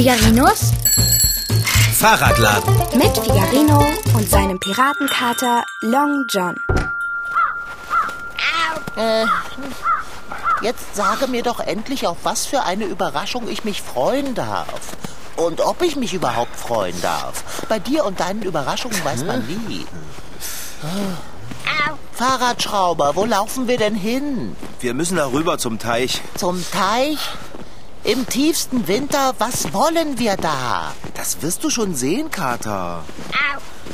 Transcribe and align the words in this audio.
Figarinos 0.00 0.72
Fahrradladen. 1.92 2.74
mit 2.96 3.18
Figarino 3.18 3.86
und 4.14 4.30
seinem 4.30 4.58
Piratenkater 4.58 5.66
Long 5.82 6.24
John. 6.26 6.56
Jetzt 10.62 10.96
sage 10.96 11.26
mir 11.26 11.42
doch 11.42 11.60
endlich, 11.60 12.06
auf 12.06 12.16
was 12.22 12.46
für 12.46 12.62
eine 12.62 12.86
Überraschung 12.86 13.46
ich 13.46 13.64
mich 13.64 13.82
freuen 13.82 14.34
darf. 14.34 14.96
Und 15.36 15.60
ob 15.60 15.82
ich 15.82 15.96
mich 15.96 16.14
überhaupt 16.14 16.56
freuen 16.56 16.98
darf. 17.02 17.44
Bei 17.68 17.78
dir 17.78 18.06
und 18.06 18.20
deinen 18.20 18.40
Überraschungen 18.40 19.04
weiß 19.04 19.24
man 19.24 19.46
nie. 19.46 19.84
Fahrradschrauber, 22.14 23.16
wo 23.16 23.26
laufen 23.26 23.68
wir 23.68 23.76
denn 23.76 23.96
hin? 23.96 24.56
Wir 24.80 24.94
müssen 24.94 25.16
da 25.16 25.26
rüber 25.26 25.58
zum 25.58 25.78
Teich. 25.78 26.22
Zum 26.36 26.64
Teich? 26.70 27.18
Im 28.02 28.26
tiefsten 28.26 28.88
Winter, 28.88 29.34
was 29.38 29.74
wollen 29.74 30.18
wir 30.18 30.36
da? 30.36 30.94
Das 31.14 31.42
wirst 31.42 31.62
du 31.64 31.70
schon 31.70 31.94
sehen, 31.94 32.30
Kater. 32.30 33.04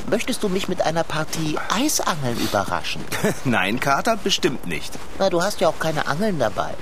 Möchtest 0.08 0.44
du 0.44 0.48
mich 0.48 0.68
mit 0.68 0.80
einer 0.82 1.02
Partie 1.02 1.58
Eisangeln 1.68 2.38
überraschen? 2.38 3.04
Nein, 3.44 3.80
Kater, 3.80 4.16
bestimmt 4.16 4.64
nicht. 4.66 4.92
Na, 5.18 5.28
du 5.28 5.42
hast 5.42 5.60
ja 5.60 5.68
auch 5.68 5.80
keine 5.80 6.06
Angeln 6.06 6.38
dabei. 6.38 6.74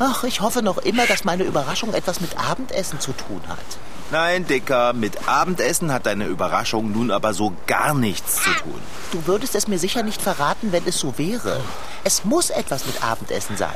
Ach, 0.00 0.24
ich 0.24 0.40
hoffe 0.40 0.62
noch 0.62 0.78
immer, 0.78 1.06
dass 1.06 1.24
meine 1.24 1.44
Überraschung 1.44 1.94
etwas 1.94 2.20
mit 2.20 2.36
Abendessen 2.36 2.98
zu 2.98 3.12
tun 3.12 3.40
hat. 3.46 3.58
Nein, 4.10 4.46
Dicker, 4.46 4.94
mit 4.94 5.28
Abendessen 5.28 5.92
hat 5.92 6.06
deine 6.06 6.24
Überraschung 6.24 6.92
nun 6.92 7.10
aber 7.10 7.34
so 7.34 7.52
gar 7.66 7.92
nichts 7.92 8.42
zu 8.42 8.50
tun. 8.50 8.80
Du 9.12 9.26
würdest 9.26 9.54
es 9.54 9.68
mir 9.68 9.78
sicher 9.78 10.02
nicht 10.02 10.22
verraten, 10.22 10.72
wenn 10.72 10.86
es 10.86 10.98
so 10.98 11.18
wäre. 11.18 11.60
Es 12.04 12.24
muss 12.24 12.48
etwas 12.48 12.86
mit 12.86 13.04
Abendessen 13.04 13.58
sein. 13.58 13.68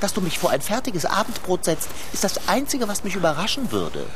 Dass 0.00 0.12
du 0.12 0.22
mich 0.22 0.40
vor 0.40 0.50
ein 0.50 0.60
fertiges 0.60 1.04
Abendbrot 1.04 1.64
setzt, 1.64 1.88
ist 2.12 2.24
das 2.24 2.48
Einzige, 2.48 2.88
was 2.88 3.04
mich 3.04 3.14
überraschen 3.14 3.70
würde. 3.70 4.06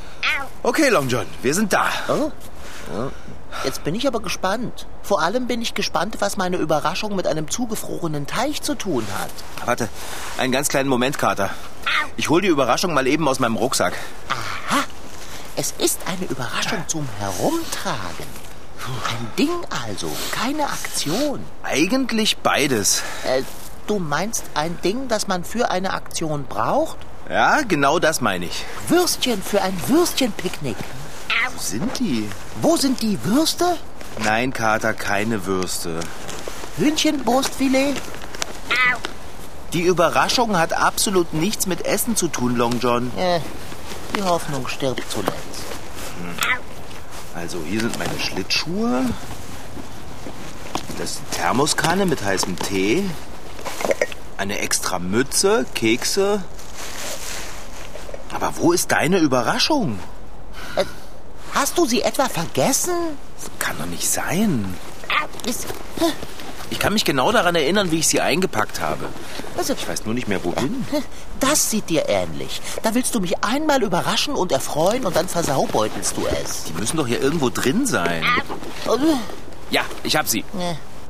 Okay, 0.65 0.89
Long 0.89 1.09
John, 1.09 1.27
wir 1.43 1.55
sind 1.55 1.73
da. 1.73 1.87
Oh? 2.09 2.33
Ja. 2.93 3.11
Jetzt 3.63 3.85
bin 3.85 3.95
ich 3.95 4.09
aber 4.09 4.21
gespannt. 4.21 4.87
Vor 5.03 5.23
allem 5.23 5.47
bin 5.47 5.63
ich 5.63 5.75
gespannt, 5.75 6.17
was 6.19 6.37
meine 6.37 6.57
Überraschung 6.57 7.15
mit 7.15 7.27
einem 7.29 7.49
zugefrorenen 7.49 8.27
Teich 8.27 8.61
zu 8.63 8.75
tun 8.75 9.07
hat. 9.21 9.31
Warte, 9.67 9.89
einen 10.37 10.53
ganz 10.53 10.69
kleinen 10.69 10.89
Moment, 10.89 11.19
Kater. 11.19 11.51
Ich 12.17 12.29
hol 12.29 12.41
die 12.41 12.49
Überraschung 12.49 12.93
mal 12.93 13.07
eben 13.07 13.29
aus 13.29 13.39
meinem 13.39 13.57
Rucksack. 13.57 13.95
Aha, 14.29 14.83
es 15.57 15.73
ist 15.79 16.01
eine 16.07 16.27
Überraschung 16.27 16.85
zum 16.87 17.09
Herumtragen. 17.19 18.27
Ein 19.09 19.31
Ding 19.39 19.51
also, 19.89 20.11
keine 20.33 20.65
Aktion. 20.65 21.41
Eigentlich 21.63 22.37
beides. 22.39 23.03
Äh, 23.25 23.43
du 23.87 23.99
meinst 23.99 24.45
ein 24.55 24.79
Ding, 24.83 25.09
das 25.09 25.27
man 25.27 25.45
für 25.45 25.71
eine 25.71 25.95
Aktion 25.95 26.45
braucht? 26.45 26.99
Ja, 27.31 27.63
genau 27.63 27.99
das 27.99 28.21
meine 28.21 28.47
ich. 28.47 28.65
Würstchen 28.89 29.43
für 29.43 29.63
ein 29.63 29.75
Würstchenpicknick. 29.87 30.77
Wo 31.55 31.61
sind 31.61 31.99
die? 31.99 32.29
Wo 32.61 32.77
sind 32.77 33.01
die 33.01 33.19
Würste? 33.25 33.79
Nein, 34.23 34.53
Kater, 34.53 34.93
keine 34.93 35.47
Würste. 35.47 36.01
Hühnchenbrustfilet? 36.77 37.95
Die 39.73 39.83
Überraschung 39.83 40.57
hat 40.57 40.73
absolut 40.73 41.33
nichts 41.35 41.67
mit 41.67 41.85
Essen 41.85 42.15
zu 42.15 42.29
tun, 42.29 42.55
Long 42.55 42.79
John. 42.81 43.11
Äh, 43.17 43.41
die 44.17 44.23
Hoffnung 44.23 44.67
stirbt 44.69 45.05
zuletzt. 45.11 45.35
Also, 47.35 47.59
hier 47.69 47.81
sind 47.81 47.99
meine 47.99 48.19
Schlittschuhe. 48.21 49.05
Das 50.99 51.11
ist 51.13 51.21
die 51.21 51.37
Thermoskanne 51.37 52.07
mit 52.07 52.23
heißem 52.23 52.57
Tee. 52.59 53.09
Eine 54.37 54.59
extra 54.61 54.99
Mütze, 54.99 55.67
Kekse. 55.75 56.43
Aber 58.33 58.55
wo 58.57 58.73
ist 58.73 58.93
deine 58.93 59.19
Überraschung? 59.19 59.99
Äh, 60.77 60.85
hast 61.53 61.77
du 61.79 61.87
sie 61.87 62.03
etwa 62.03 62.29
vergessen? 62.29 62.95
Das 63.37 63.51
kann 63.59 63.77
doch 63.79 63.87
nicht 63.87 64.09
sein. 64.09 64.75
Ist, 65.47 65.67
Ich 66.71 66.79
kann 66.79 66.93
mich 66.93 67.05
genau 67.05 67.33
daran 67.33 67.55
erinnern, 67.55 67.91
wie 67.91 67.99
ich 67.99 68.09
sie 68.09 68.21
eingepackt 68.21 68.81
habe. 68.81 69.07
Also, 69.57 69.73
Ich 69.75 69.89
weiß 69.89 70.05
nur 70.05 70.15
nicht 70.15 70.29
mehr, 70.29 70.43
wohin. 70.45 70.85
das 71.41 71.71
sieht 71.71 71.89
dir 71.91 72.09
ähnlich. 72.09 72.61
Da 72.83 72.95
willst 72.95 73.15
du 73.15 73.21
mich 73.21 73.43
einmal 73.45 73.83
überraschen 73.83 74.35
und 74.35 74.53
erfreuen 74.53 75.05
und 75.07 75.15
dann 75.17 75.29
versaubeutelst 75.29 76.17
du 76.17 76.27
es. 76.27 76.65
Die 76.65 76.73
müssen 76.75 76.97
doch 76.97 77.07
hier 77.07 77.21
irgendwo 77.21 77.51
drin 77.51 77.87
sein. 77.87 78.25
Ja, 79.71 79.83
ich 80.03 80.17
hab 80.17 80.29
sie. 80.29 80.45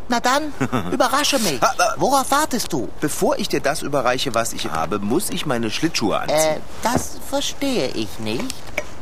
Na 0.09 0.21
dann, 0.21 0.53
überrasche 0.93 1.39
mich. 1.39 1.61
Ha, 1.63 1.75
ha. 1.79 1.95
Worauf 1.97 2.31
wartest 2.31 2.73
du? 2.73 2.89
Bevor 3.01 3.39
ich 3.39 3.49
dir 3.49 3.61
das 3.61 3.81
überreiche, 3.83 4.35
was 4.35 4.53
ich 4.53 4.71
habe, 4.71 4.99
muss 4.99 5.31
ich 5.31 5.47
meine 5.47 5.71
Schlittschuhe 5.71 6.19
anziehen. 6.21 6.37
Äh, 6.39 6.61
das 6.83 7.19
verstehe 7.29 7.89
ich 7.89 8.19
nicht. 8.19 8.45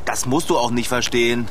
Das 0.04 0.26
musst 0.26 0.48
du 0.50 0.58
auch 0.58 0.70
nicht 0.70 0.88
verstehen. 0.88 1.48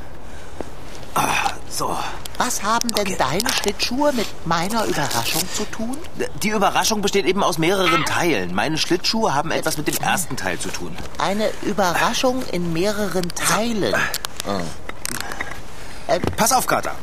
Ah, 1.16 1.50
so. 1.72 1.98
Was 2.38 2.64
haben 2.64 2.90
denn 2.94 3.06
Okay. 3.08 3.16
deine 3.18 3.50
Schlittschuhe 3.54 4.12
mit 4.14 4.28
meiner 4.48 4.86
Überraschung 4.86 5.44
zu 5.56 5.64
tun? 5.66 5.98
Die 6.42 6.50
Überraschung 6.50 7.02
besteht 7.02 7.26
eben 7.26 7.44
aus 7.44 7.58
mehreren 7.58 8.04
Teilen. 8.06 8.54
Meine 8.56 8.78
Schlittschuhe 8.78 9.34
haben 9.34 9.52
etwas 9.52 9.78
mit 9.78 9.88
dem 9.88 9.98
ersten 9.98 10.36
Teil 10.38 10.58
zu 10.59 10.70
tun. 10.70 10.96
Eine 11.18 11.50
Überraschung 11.62 12.44
in 12.52 12.74
mehreren 12.74 13.28
Teilen. 13.36 13.94
Pass 16.36 16.52
auf, 16.52 16.66
Kater. 16.68 16.96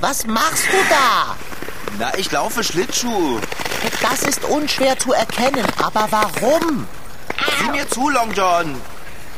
Was 0.00 0.26
machst 0.26 0.64
du 0.72 0.76
da? 0.88 1.36
Na, 1.98 2.16
ich 2.16 2.30
laufe 2.30 2.62
Schlittschuh. 2.64 3.38
Das 4.00 4.22
ist 4.22 4.44
unschwer 4.44 4.98
zu 4.98 5.12
erkennen, 5.12 5.66
aber 5.82 6.06
warum? 6.10 6.86
Sieh 7.58 7.70
mir 7.70 7.88
zu, 7.88 8.08
Long 8.08 8.32
John. 8.32 8.80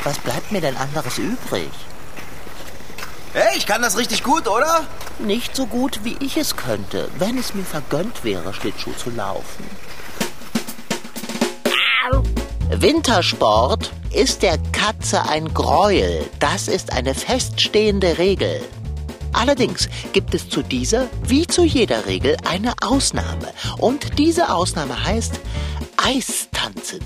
Was 0.05 0.19
bleibt 0.19 0.53
mir 0.53 0.61
denn 0.61 0.77
anderes 0.77 1.19
übrig? 1.19 1.71
Hey, 3.35 3.57
ich 3.57 3.67
kann 3.67 3.81
das 3.81 3.97
richtig 3.97 4.23
gut, 4.25 4.47
oder? 4.47 4.85
Nicht 5.19 5.57
so 5.57 5.67
gut, 5.67 6.01
wie 6.05 6.19
ich 6.21 6.37
es 6.37 6.55
könnte, 6.55 7.09
wenn 7.17 7.39
es 7.39 7.55
mir 7.55 7.65
vergönnt 7.65 8.25
wäre, 8.25 8.53
Schlittschuh 8.53 8.93
zu 8.93 9.09
laufen. 9.09 9.65
Wintersport 12.69 13.91
ist 14.11 14.43
der 14.43 14.59
Katze 14.73 15.23
ein 15.31 15.55
Gräuel. 15.55 16.29
Das 16.41 16.69
ist 16.69 16.93
eine 16.93 17.15
feststehende 17.15 18.19
Regel. 18.19 18.61
Allerdings 19.33 19.89
gibt 20.13 20.35
es 20.35 20.51
zu 20.51 20.61
dieser, 20.63 21.09
wie 21.27 21.47
zu 21.47 21.65
jeder 21.65 22.05
Regel, 22.05 22.37
eine 22.47 22.75
Ausnahme. 22.83 23.49
Und 23.79 24.19
diese 24.19 24.53
Ausnahme 24.53 25.03
heißt 25.05 25.41
Eistanzen. 25.97 27.01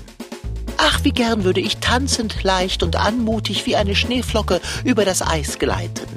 Ach, 0.77 1.03
wie 1.03 1.11
gern 1.11 1.43
würde 1.43 1.59
ich 1.59 1.77
tanzend 1.77 2.43
leicht 2.43 2.83
und 2.83 2.95
anmutig 2.95 3.65
wie 3.65 3.75
eine 3.75 3.95
Schneeflocke 3.95 4.61
über 4.83 5.05
das 5.05 5.21
Eis 5.21 5.59
gleiten. 5.59 6.07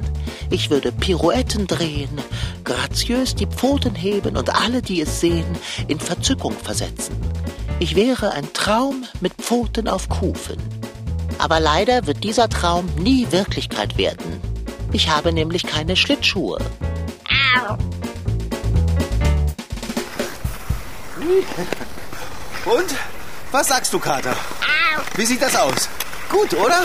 Ich 0.50 0.70
würde 0.70 0.92
Pirouetten 0.92 1.66
drehen, 1.66 2.10
graziös 2.64 3.34
die 3.34 3.46
Pfoten 3.46 3.94
heben 3.94 4.36
und 4.36 4.54
alle, 4.54 4.82
die 4.82 5.00
es 5.00 5.20
sehen, 5.20 5.46
in 5.88 5.98
Verzückung 5.98 6.52
versetzen. 6.52 7.14
Ich 7.78 7.96
wäre 7.96 8.32
ein 8.32 8.52
Traum 8.52 9.04
mit 9.20 9.32
Pfoten 9.34 9.88
auf 9.88 10.08
Kufen. 10.08 10.58
Aber 11.38 11.60
leider 11.60 12.06
wird 12.06 12.22
dieser 12.22 12.48
Traum 12.48 12.86
nie 12.98 13.26
Wirklichkeit 13.30 13.96
werden. 13.96 14.40
Ich 14.92 15.08
habe 15.08 15.32
nämlich 15.32 15.62
keine 15.62 15.96
Schlittschuhe. 15.96 16.58
Und? 22.66 23.19
Was 23.52 23.68
sagst 23.68 23.92
du, 23.92 23.98
Kater? 23.98 24.34
Wie 25.14 25.26
sieht 25.26 25.42
das 25.42 25.56
aus? 25.56 25.88
Gut, 26.30 26.54
oder? 26.54 26.82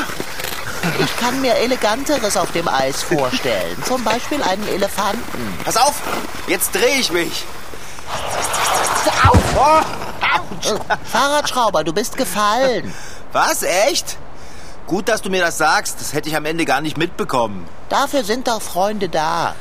Ich 0.99 1.17
kann 1.17 1.41
mir 1.41 1.55
Eleganteres 1.55 2.37
auf 2.37 2.51
dem 2.51 2.67
Eis 2.67 3.03
vorstellen. 3.03 3.81
Zum 3.83 4.03
Beispiel 4.03 4.41
einen 4.41 4.67
Elefanten. 4.67 5.57
Pass 5.63 5.77
auf, 5.77 5.95
jetzt 6.47 6.73
drehe 6.73 6.97
ich 6.99 7.11
mich. 7.11 7.43
Fahrradschrauber, 11.11 11.83
du 11.83 11.93
bist 11.93 12.17
gefallen. 12.17 12.93
Was, 13.31 13.63
echt? 13.63 14.17
Gut, 14.87 15.09
dass 15.09 15.21
du 15.21 15.29
mir 15.29 15.41
das 15.41 15.57
sagst. 15.57 15.99
Das 15.99 16.13
hätte 16.13 16.29
ich 16.29 16.35
am 16.35 16.45
Ende 16.45 16.65
gar 16.65 16.81
nicht 16.81 16.97
mitbekommen. 16.97 17.67
Dafür 17.89 18.23
sind 18.23 18.47
doch 18.47 18.61
Freunde 18.61 19.09
da. 19.09 19.55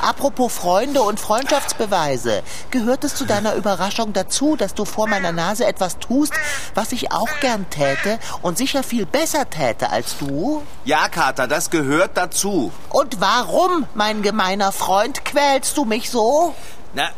Apropos 0.00 0.52
Freunde 0.52 1.02
und 1.02 1.20
Freundschaftsbeweise. 1.20 2.42
Gehört 2.70 3.04
es 3.04 3.14
zu 3.14 3.24
deiner 3.24 3.54
Überraschung 3.54 4.12
dazu, 4.12 4.56
dass 4.56 4.74
du 4.74 4.84
vor 4.84 5.06
meiner 5.06 5.32
Nase 5.32 5.66
etwas 5.66 5.98
tust, 5.98 6.32
was 6.74 6.92
ich 6.92 7.12
auch 7.12 7.28
gern 7.40 7.68
täte 7.70 8.18
und 8.42 8.58
sicher 8.58 8.82
viel 8.82 9.06
besser 9.06 9.48
täte 9.48 9.90
als 9.90 10.16
du? 10.18 10.62
Ja, 10.84 11.08
Kater, 11.08 11.46
das 11.46 11.70
gehört 11.70 12.16
dazu. 12.16 12.72
Und 12.90 13.20
warum, 13.20 13.86
mein 13.94 14.22
gemeiner 14.22 14.72
Freund, 14.72 15.24
quälst 15.24 15.76
du 15.76 15.84
mich 15.84 16.10
so? 16.10 16.54
Na, 16.94 17.08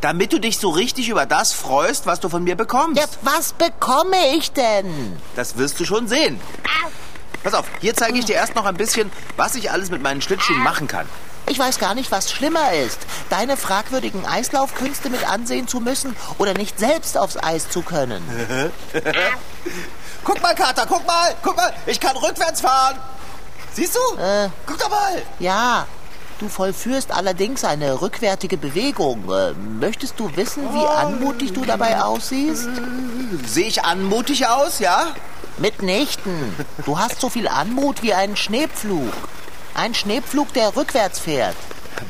damit 0.00 0.34
du 0.34 0.38
dich 0.38 0.58
so 0.58 0.68
richtig 0.68 1.08
über 1.08 1.24
das 1.24 1.54
freust, 1.54 2.06
was 2.06 2.20
du 2.20 2.28
von 2.28 2.44
mir 2.44 2.56
bekommst. 2.56 3.00
Ja, 3.00 3.06
was 3.22 3.54
bekomme 3.54 4.36
ich 4.36 4.52
denn? 4.52 5.18
Das 5.34 5.56
wirst 5.56 5.80
du 5.80 5.86
schon 5.86 6.08
sehen. 6.08 6.38
Pass 7.42 7.54
auf, 7.54 7.66
hier 7.80 7.94
zeige 7.94 8.18
ich 8.18 8.26
dir 8.26 8.34
erst 8.34 8.54
noch 8.54 8.66
ein 8.66 8.76
bisschen, 8.76 9.10
was 9.36 9.54
ich 9.54 9.70
alles 9.70 9.90
mit 9.90 10.02
meinen 10.02 10.20
Schlittschuhen 10.20 10.60
machen 10.60 10.88
kann. 10.88 11.06
Ich 11.46 11.58
weiß 11.58 11.78
gar 11.78 11.94
nicht, 11.94 12.10
was 12.10 12.32
schlimmer 12.32 12.72
ist. 12.72 12.98
Deine 13.28 13.56
fragwürdigen 13.56 14.24
Eislaufkünste 14.24 15.10
mit 15.10 15.28
ansehen 15.28 15.68
zu 15.68 15.80
müssen 15.80 16.16
oder 16.38 16.54
nicht 16.54 16.78
selbst 16.78 17.18
aufs 17.18 17.36
Eis 17.36 17.68
zu 17.68 17.82
können. 17.82 18.22
Guck 20.24 20.40
mal, 20.40 20.54
Kater, 20.54 20.86
guck 20.88 21.06
mal, 21.06 21.34
guck 21.42 21.54
mal, 21.54 21.70
ich 21.84 22.00
kann 22.00 22.16
rückwärts 22.16 22.62
fahren. 22.62 22.98
Siehst 23.74 23.94
du? 23.94 24.18
Äh. 24.18 24.48
Guck 24.64 24.78
doch 24.78 24.88
mal. 24.88 25.20
Ja, 25.38 25.86
du 26.38 26.48
vollführst 26.48 27.12
allerdings 27.12 27.62
eine 27.62 28.00
rückwärtige 28.00 28.56
Bewegung. 28.56 29.30
Äh, 29.30 29.52
möchtest 29.52 30.18
du 30.18 30.34
wissen, 30.34 30.62
wie 30.72 30.86
anmutig 30.86 31.52
du 31.52 31.66
dabei 31.66 32.00
aussiehst? 32.00 32.68
Sehe 33.46 33.66
ich 33.66 33.84
anmutig 33.84 34.46
aus, 34.46 34.78
ja? 34.78 35.08
Mitnichten. 35.58 36.54
Du 36.86 36.98
hast 36.98 37.20
so 37.20 37.28
viel 37.28 37.46
Anmut 37.46 38.02
wie 38.02 38.14
ein 38.14 38.34
Schneepflug. 38.34 39.12
Ein 39.74 39.94
Schneepflug, 39.94 40.52
der 40.52 40.74
rückwärts 40.76 41.18
fährt. 41.18 41.56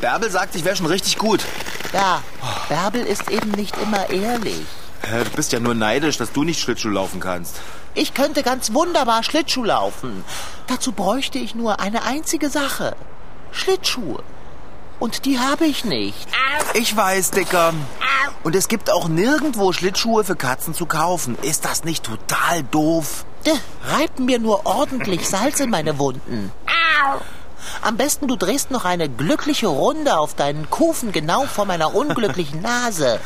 Bärbel 0.01 0.31
sagt, 0.31 0.55
ich 0.55 0.65
wäre 0.65 0.77
schon 0.77 0.87
richtig 0.87 1.19
gut. 1.19 1.41
Ja, 1.93 2.23
Bärbel 2.69 3.05
ist 3.05 3.31
eben 3.31 3.51
nicht 3.53 3.77
immer 3.79 4.11
ehrlich. 4.11 4.63
Äh, 5.03 5.25
Du 5.25 5.31
bist 5.31 5.53
ja 5.53 5.61
nur 5.61 5.75
neidisch, 5.75 6.17
dass 6.19 6.33
du 6.33 6.45
nicht 6.45 6.61
Schlittschuh 6.61 6.89
laufen 6.91 7.21
kannst. 7.21 7.57
Ich 7.95 8.13
könnte 8.15 8.43
ganz 8.43 8.73
wunderbar 8.75 9.23
Schlittschuh 9.23 9.65
laufen. 9.65 10.25
Dazu 10.67 10.93
bräuchte 10.93 11.39
ich 11.39 11.55
nur 11.55 11.81
eine 11.81 12.03
einzige 12.05 12.51
Sache. 12.51 12.97
Schlittschuhe. 13.53 14.23
Und 14.99 15.25
die 15.27 15.39
habe 15.39 15.67
ich 15.67 15.85
nicht. 15.85 16.27
Ich 16.75 16.97
weiß, 16.97 17.31
Dicker. 17.33 17.73
Und 18.43 18.57
es 18.57 18.69
gibt 18.69 18.91
auch 18.91 19.09
nirgendwo 19.09 19.73
Schlittschuhe 19.73 20.25
für 20.25 20.37
Katzen 20.37 20.75
zu 20.75 20.87
kaufen. 20.87 21.37
Ist 21.43 21.65
das 21.65 21.85
nicht 21.85 22.05
total 22.05 22.63
doof? 22.65 23.25
Dä, 23.47 23.53
Reib 23.87 24.19
mir 24.19 24.39
nur 24.39 24.65
ordentlich 24.67 25.29
Salz 25.29 25.61
in 25.61 25.71
meine 25.71 25.99
Wunden. 25.99 26.51
Am 27.83 27.97
besten 27.97 28.29
du 28.29 28.37
drehst 28.37 28.71
noch 28.71 28.85
eine 28.85 29.09
glückliche 29.09 29.67
Runde 29.67 30.19
auf 30.19 30.35
deinen 30.35 30.71
Kufen 30.71 31.13
genau 31.13 31.45
vor 31.47 31.65
meiner 31.65 31.95
unglücklichen 31.95 32.63
Nase. 32.63 33.21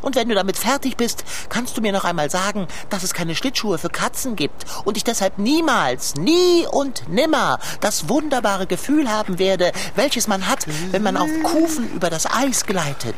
Und 0.00 0.16
wenn 0.16 0.28
du 0.28 0.34
damit 0.34 0.56
fertig 0.56 0.96
bist, 0.96 1.24
kannst 1.48 1.76
du 1.76 1.80
mir 1.80 1.92
noch 1.92 2.04
einmal 2.04 2.30
sagen, 2.30 2.66
dass 2.90 3.02
es 3.02 3.14
keine 3.14 3.34
Schlittschuhe 3.34 3.78
für 3.78 3.88
Katzen 3.88 4.36
gibt 4.36 4.64
und 4.84 4.96
ich 4.96 5.04
deshalb 5.04 5.38
niemals, 5.38 6.14
nie 6.16 6.66
und 6.70 7.08
nimmer 7.08 7.58
das 7.80 8.08
wunderbare 8.08 8.66
Gefühl 8.66 9.10
haben 9.10 9.38
werde, 9.38 9.72
welches 9.94 10.26
man 10.26 10.48
hat, 10.48 10.66
wenn 10.90 11.02
man 11.02 11.16
auf 11.16 11.28
Kufen 11.42 11.90
über 11.92 12.10
das 12.10 12.26
Eis 12.26 12.66
gleitet. 12.66 13.14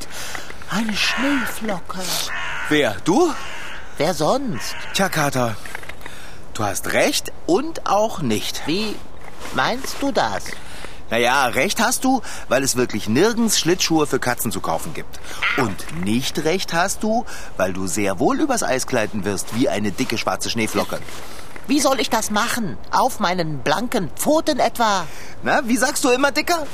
Eine 0.70 0.96
Schneeflocke. 0.96 1.98
Wer? 2.68 2.96
Du? 3.04 3.32
Wer 3.96 4.14
sonst? 4.14 4.74
Tja, 4.94 5.08
Kater. 5.08 5.56
Du 6.54 6.64
hast 6.64 6.92
recht 6.92 7.32
und 7.46 7.86
auch 7.86 8.20
nicht. 8.22 8.66
Wie 8.66 8.94
meinst 9.54 9.96
du 10.00 10.12
das? 10.12 10.44
Naja, 11.10 11.46
recht 11.46 11.80
hast 11.80 12.04
du, 12.04 12.22
weil 12.48 12.62
es 12.62 12.76
wirklich 12.76 13.08
nirgends 13.08 13.58
Schlittschuhe 13.58 14.06
für 14.06 14.20
Katzen 14.20 14.52
zu 14.52 14.60
kaufen 14.60 14.94
gibt. 14.94 15.18
Und 15.56 16.04
nicht 16.04 16.44
recht 16.44 16.72
hast 16.72 17.02
du, 17.02 17.26
weil 17.56 17.72
du 17.72 17.88
sehr 17.88 18.20
wohl 18.20 18.40
übers 18.40 18.62
Eis 18.62 18.86
gleiten 18.86 19.24
wirst, 19.24 19.56
wie 19.56 19.68
eine 19.68 19.90
dicke 19.90 20.18
schwarze 20.18 20.50
Schneeflocke. 20.50 21.00
Wie 21.66 21.80
soll 21.80 22.00
ich 22.00 22.10
das 22.10 22.30
machen? 22.30 22.78
Auf 22.92 23.18
meinen 23.18 23.58
blanken 23.58 24.10
Pfoten 24.16 24.60
etwa? 24.60 25.06
Na, 25.42 25.66
wie 25.66 25.76
sagst 25.76 26.04
du 26.04 26.10
immer, 26.10 26.30
Dicker? 26.30 26.66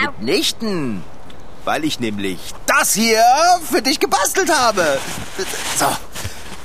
Mitnichten. 0.00 1.04
Weil 1.64 1.84
ich 1.84 2.00
nämlich 2.00 2.38
das 2.66 2.94
hier 2.94 3.22
für 3.70 3.82
dich 3.82 4.00
gebastelt 4.00 4.50
habe. 4.54 4.98
So, 5.78 5.86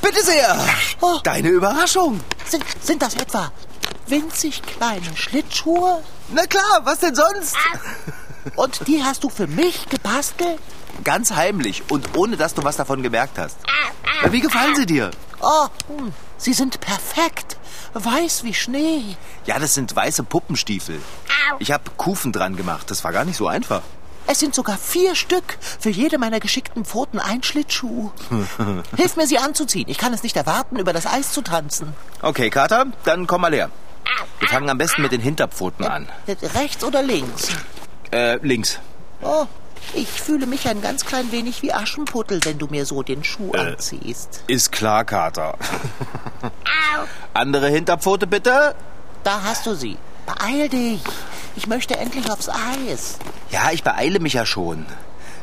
bitte 0.02 0.24
sehr. 0.24 0.58
Oh. 1.02 1.20
Deine 1.24 1.50
Überraschung. 1.50 2.22
Sind, 2.46 2.64
sind 2.82 3.02
das 3.02 3.16
etwa 3.16 3.52
winzig 4.12 4.62
kleine 4.62 5.16
Schlittschuhe? 5.16 6.04
Na 6.30 6.46
klar, 6.46 6.82
was 6.84 7.00
denn 7.00 7.16
sonst? 7.16 7.56
Und 8.56 8.88
die 8.88 9.04
hast 9.04 9.24
du 9.24 9.30
für 9.30 9.48
mich 9.48 9.88
gebastelt? 9.90 10.60
Ganz 11.04 11.32
heimlich 11.32 11.84
und 11.90 12.16
ohne, 12.18 12.38
dass 12.38 12.54
du 12.54 12.64
was 12.64 12.78
davon 12.78 13.02
gemerkt 13.02 13.40
hast. 13.40 13.58
Na, 14.22 14.32
wie 14.32 14.42
gefallen 14.42 14.76
sie 14.76 14.86
dir? 14.86 15.10
Oh, 15.40 15.68
hm, 15.88 16.14
sie 16.38 16.54
sind 16.54 16.80
perfekt. 16.80 17.58
Weiß 17.94 18.44
wie 18.44 18.54
Schnee. 18.54 19.16
Ja, 19.46 19.58
das 19.58 19.74
sind 19.74 19.96
weiße 19.96 20.24
Puppenstiefel. 20.24 21.00
Ich 21.60 21.72
habe 21.72 21.84
Kufen 21.98 22.32
dran 22.32 22.56
gemacht. 22.56 22.92
Das 22.92 23.04
war 23.04 23.12
gar 23.12 23.26
nicht 23.26 23.38
so 23.38 23.48
einfach. 23.48 23.82
Es 24.28 24.40
sind 24.40 24.54
sogar 24.54 24.78
vier 24.78 25.16
Stück. 25.16 25.58
Für 25.80 25.90
jede 25.90 26.18
meiner 26.18 26.40
geschickten 26.40 26.86
Pfoten 26.86 27.20
ein 27.20 27.44
Schlittschuh. 27.44 28.12
Hilf 28.96 29.16
mir, 29.16 29.28
sie 29.28 29.40
anzuziehen. 29.40 29.90
Ich 29.90 29.98
kann 29.98 30.14
es 30.14 30.24
nicht 30.24 30.38
erwarten, 30.38 30.78
über 30.78 30.94
das 30.94 31.08
Eis 31.08 31.32
zu 31.32 31.42
tanzen. 31.42 31.94
Okay, 32.22 32.50
Kater, 32.50 32.86
dann 33.04 33.28
komm 33.28 33.42
mal 33.42 33.54
her. 33.54 33.72
Wir 34.40 34.48
fangen 34.48 34.70
am 34.70 34.78
besten 34.78 35.02
mit 35.02 35.12
den 35.12 35.22
Hinterpfoten 35.22 35.86
an. 35.86 36.08
Rechts 36.28 36.84
oder 36.84 37.02
links? 37.02 37.50
Äh, 38.12 38.38
links. 38.46 38.80
Oh, 39.22 39.46
ich 39.94 40.08
fühle 40.08 40.46
mich 40.46 40.68
ein 40.68 40.82
ganz 40.82 41.06
klein 41.06 41.32
wenig 41.32 41.62
wie 41.62 41.74
Aschenputtel, 41.74 42.44
wenn 42.46 42.58
du 42.58 42.68
mir 42.68 42.86
so 42.86 43.04
den 43.04 43.24
Schuh 43.24 43.52
anziehst. 43.52 44.44
Ist 44.48 44.72
klar, 44.72 45.06
Kater. 45.06 45.58
Andere 47.34 47.70
Hinterpfote 47.70 48.28
bitte. 48.28 48.76
Da 49.24 49.42
hast 49.44 49.66
du 49.66 49.76
sie. 49.76 49.98
Beeil 50.26 50.70
dich. 50.70 51.02
Ich 51.56 51.68
möchte 51.68 51.98
endlich 51.98 52.30
aufs 52.32 52.50
Eis. 52.50 53.18
Ja, 53.50 53.72
ich 53.72 53.84
beeile 53.84 54.20
mich 54.20 54.34
ja 54.34 54.46
schon. 54.46 54.86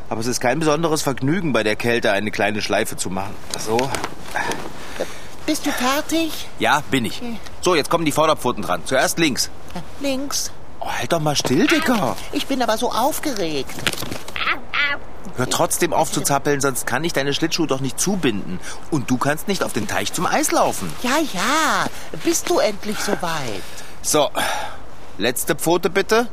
Aber 0.09 0.21
es 0.21 0.27
ist 0.27 0.41
kein 0.41 0.59
besonderes 0.59 1.03
Vergnügen, 1.03 1.53
bei 1.53 1.63
der 1.63 1.75
Kälte 1.75 2.11
eine 2.11 2.31
kleine 2.31 2.61
Schleife 2.61 2.97
zu 2.97 3.09
machen. 3.09 3.35
So. 3.59 3.89
Bist 5.45 5.65
du 5.65 5.71
fertig? 5.71 6.47
Ja, 6.57 6.81
bin 6.89 7.05
ich. 7.05 7.21
So, 7.61 7.75
jetzt 7.75 7.89
kommen 7.89 8.05
die 8.05 8.11
Vorderpfoten 8.11 8.63
dran. 8.63 8.81
Zuerst 8.85 9.19
links. 9.19 9.49
Links. 9.99 10.51
Oh, 10.79 10.87
halt 10.89 11.11
doch 11.11 11.19
mal 11.19 11.35
still, 11.35 11.67
Dicker. 11.67 12.15
Ich 12.31 12.47
bin 12.47 12.61
aber 12.61 12.77
so 12.77 12.91
aufgeregt. 12.91 13.75
Hör 15.35 15.49
trotzdem 15.49 15.93
auf 15.93 16.11
zu 16.11 16.21
zappeln, 16.21 16.59
sonst 16.59 16.85
kann 16.85 17.03
ich 17.03 17.13
deine 17.13 17.33
Schlittschuhe 17.33 17.67
doch 17.67 17.79
nicht 17.79 17.99
zubinden. 17.99 18.59
Und 18.91 19.09
du 19.09 19.17
kannst 19.17 19.47
nicht 19.47 19.63
auf 19.63 19.71
den 19.73 19.87
Teich 19.87 20.11
zum 20.11 20.25
Eis 20.25 20.51
laufen. 20.51 20.91
Ja, 21.01 21.17
ja. 21.33 21.85
Bist 22.23 22.49
du 22.49 22.59
endlich 22.59 22.99
soweit? 22.99 23.63
So, 24.01 24.29
letzte 25.17 25.55
Pfote 25.55 25.89
bitte. 25.89 26.27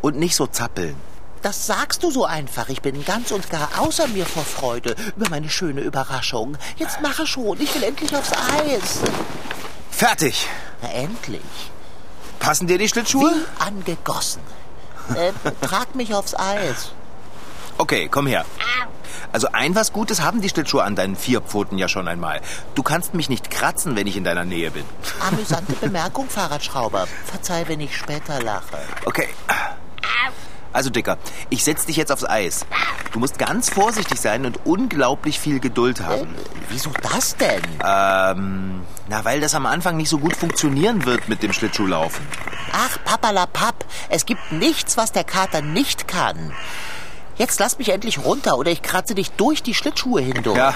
Und 0.00 0.16
nicht 0.16 0.36
so 0.36 0.46
zappeln. 0.46 0.96
Das 1.42 1.66
sagst 1.66 2.02
du 2.02 2.10
so 2.10 2.24
einfach. 2.24 2.68
Ich 2.68 2.82
bin 2.82 3.04
ganz 3.04 3.30
und 3.30 3.50
gar 3.50 3.68
außer 3.78 4.08
mir 4.08 4.26
vor 4.26 4.44
Freude 4.44 4.96
über 5.16 5.28
meine 5.28 5.50
schöne 5.50 5.80
Überraschung. 5.80 6.56
Jetzt 6.76 7.00
mache 7.00 7.26
schon. 7.26 7.60
Ich 7.60 7.74
will 7.74 7.82
endlich 7.84 8.14
aufs 8.14 8.32
Eis. 8.32 9.00
Fertig. 9.90 10.48
Na, 10.82 10.90
endlich. 10.90 11.42
Passen 12.38 12.66
dir 12.66 12.78
die 12.78 12.88
Schlittschuhe? 12.88 13.30
Wie 13.30 13.62
angegossen. 13.64 14.42
Äh, 15.14 15.32
trag 15.60 15.94
mich 15.94 16.14
aufs 16.14 16.34
Eis. 16.34 16.92
Okay, 17.78 18.08
komm 18.10 18.26
her. 18.26 18.44
Also 19.32 19.48
ein 19.52 19.74
was 19.74 19.92
Gutes 19.92 20.22
haben 20.22 20.40
die 20.40 20.48
Schlittschuhe 20.48 20.82
an 20.82 20.96
deinen 20.96 21.16
vier 21.16 21.40
Pfoten 21.40 21.78
ja 21.78 21.88
schon 21.88 22.08
einmal. 22.08 22.40
Du 22.74 22.82
kannst 22.82 23.14
mich 23.14 23.28
nicht 23.28 23.50
kratzen, 23.50 23.96
wenn 23.96 24.06
ich 24.06 24.16
in 24.16 24.24
deiner 24.24 24.44
Nähe 24.44 24.70
bin. 24.70 24.84
Amüsante 25.20 25.74
Bemerkung, 25.74 26.28
Fahrradschrauber. 26.28 27.06
Verzeih, 27.26 27.64
wenn 27.68 27.80
ich 27.80 27.96
später 27.96 28.42
lache. 28.42 28.78
Okay. 29.04 29.28
Also, 30.78 30.90
Dicker, 30.90 31.18
ich 31.50 31.64
setz 31.64 31.86
dich 31.86 31.96
jetzt 31.96 32.12
aufs 32.12 32.22
Eis. 32.24 32.64
Du 33.10 33.18
musst 33.18 33.36
ganz 33.36 33.68
vorsichtig 33.68 34.20
sein 34.20 34.46
und 34.46 34.64
unglaublich 34.64 35.40
viel 35.40 35.58
Geduld 35.58 35.98
Äh, 35.98 36.04
haben. 36.04 36.28
wieso 36.68 36.90
das 37.02 37.34
denn? 37.34 37.60
Ähm, 37.84 38.82
na, 39.08 39.24
weil 39.24 39.40
das 39.40 39.56
am 39.56 39.66
Anfang 39.66 39.96
nicht 39.96 40.08
so 40.08 40.18
gut 40.18 40.36
funktionieren 40.36 41.04
wird 41.04 41.28
mit 41.28 41.42
dem 41.42 41.52
Schlittschuhlaufen. 41.52 42.24
Ach, 42.72 42.96
papalapap. 43.04 43.84
Es 44.08 44.24
gibt 44.24 44.52
nichts, 44.52 44.96
was 44.96 45.10
der 45.10 45.24
Kater 45.24 45.62
nicht 45.62 46.06
kann. 46.06 46.52
Jetzt 47.38 47.58
lass 47.58 47.78
mich 47.78 47.88
endlich 47.88 48.20
runter 48.24 48.56
oder 48.56 48.70
ich 48.70 48.80
kratze 48.80 49.16
dich 49.16 49.32
durch 49.32 49.64
die 49.64 49.74
Schlittschuhe 49.74 50.20
hindurch. 50.20 50.58
Ja. 50.58 50.74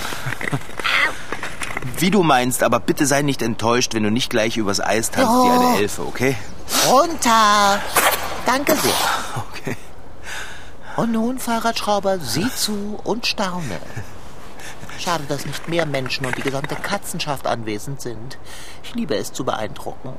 Wie 1.98 2.10
du 2.10 2.24
meinst, 2.24 2.64
aber 2.64 2.80
bitte 2.80 3.06
sei 3.06 3.22
nicht 3.22 3.40
enttäuscht, 3.40 3.94
wenn 3.94 4.02
du 4.02 4.10
nicht 4.10 4.30
gleich 4.30 4.56
übers 4.56 4.80
Eis 4.80 5.12
tanzt 5.12 5.28
wie 5.30 5.48
Oh. 5.48 5.68
eine 5.70 5.78
Elfe, 5.78 6.02
okay? 6.02 6.36
Runter! 6.88 7.80
Danke 8.44 8.74
sehr. 8.74 9.44
Okay. 10.92 11.00
Und 11.00 11.12
nun, 11.12 11.38
Fahrradschrauber, 11.38 12.18
sieh 12.18 12.50
zu 12.54 12.98
und 13.04 13.26
staune. 13.26 13.80
Schade, 14.98 15.24
dass 15.28 15.46
nicht 15.46 15.68
mehr 15.68 15.86
Menschen 15.86 16.26
und 16.26 16.36
die 16.36 16.42
gesamte 16.42 16.76
Katzenschaft 16.76 17.46
anwesend 17.46 18.00
sind. 18.00 18.38
Ich 18.84 18.94
liebe 18.94 19.16
es 19.16 19.32
zu 19.32 19.44
beeindrucken. 19.44 20.14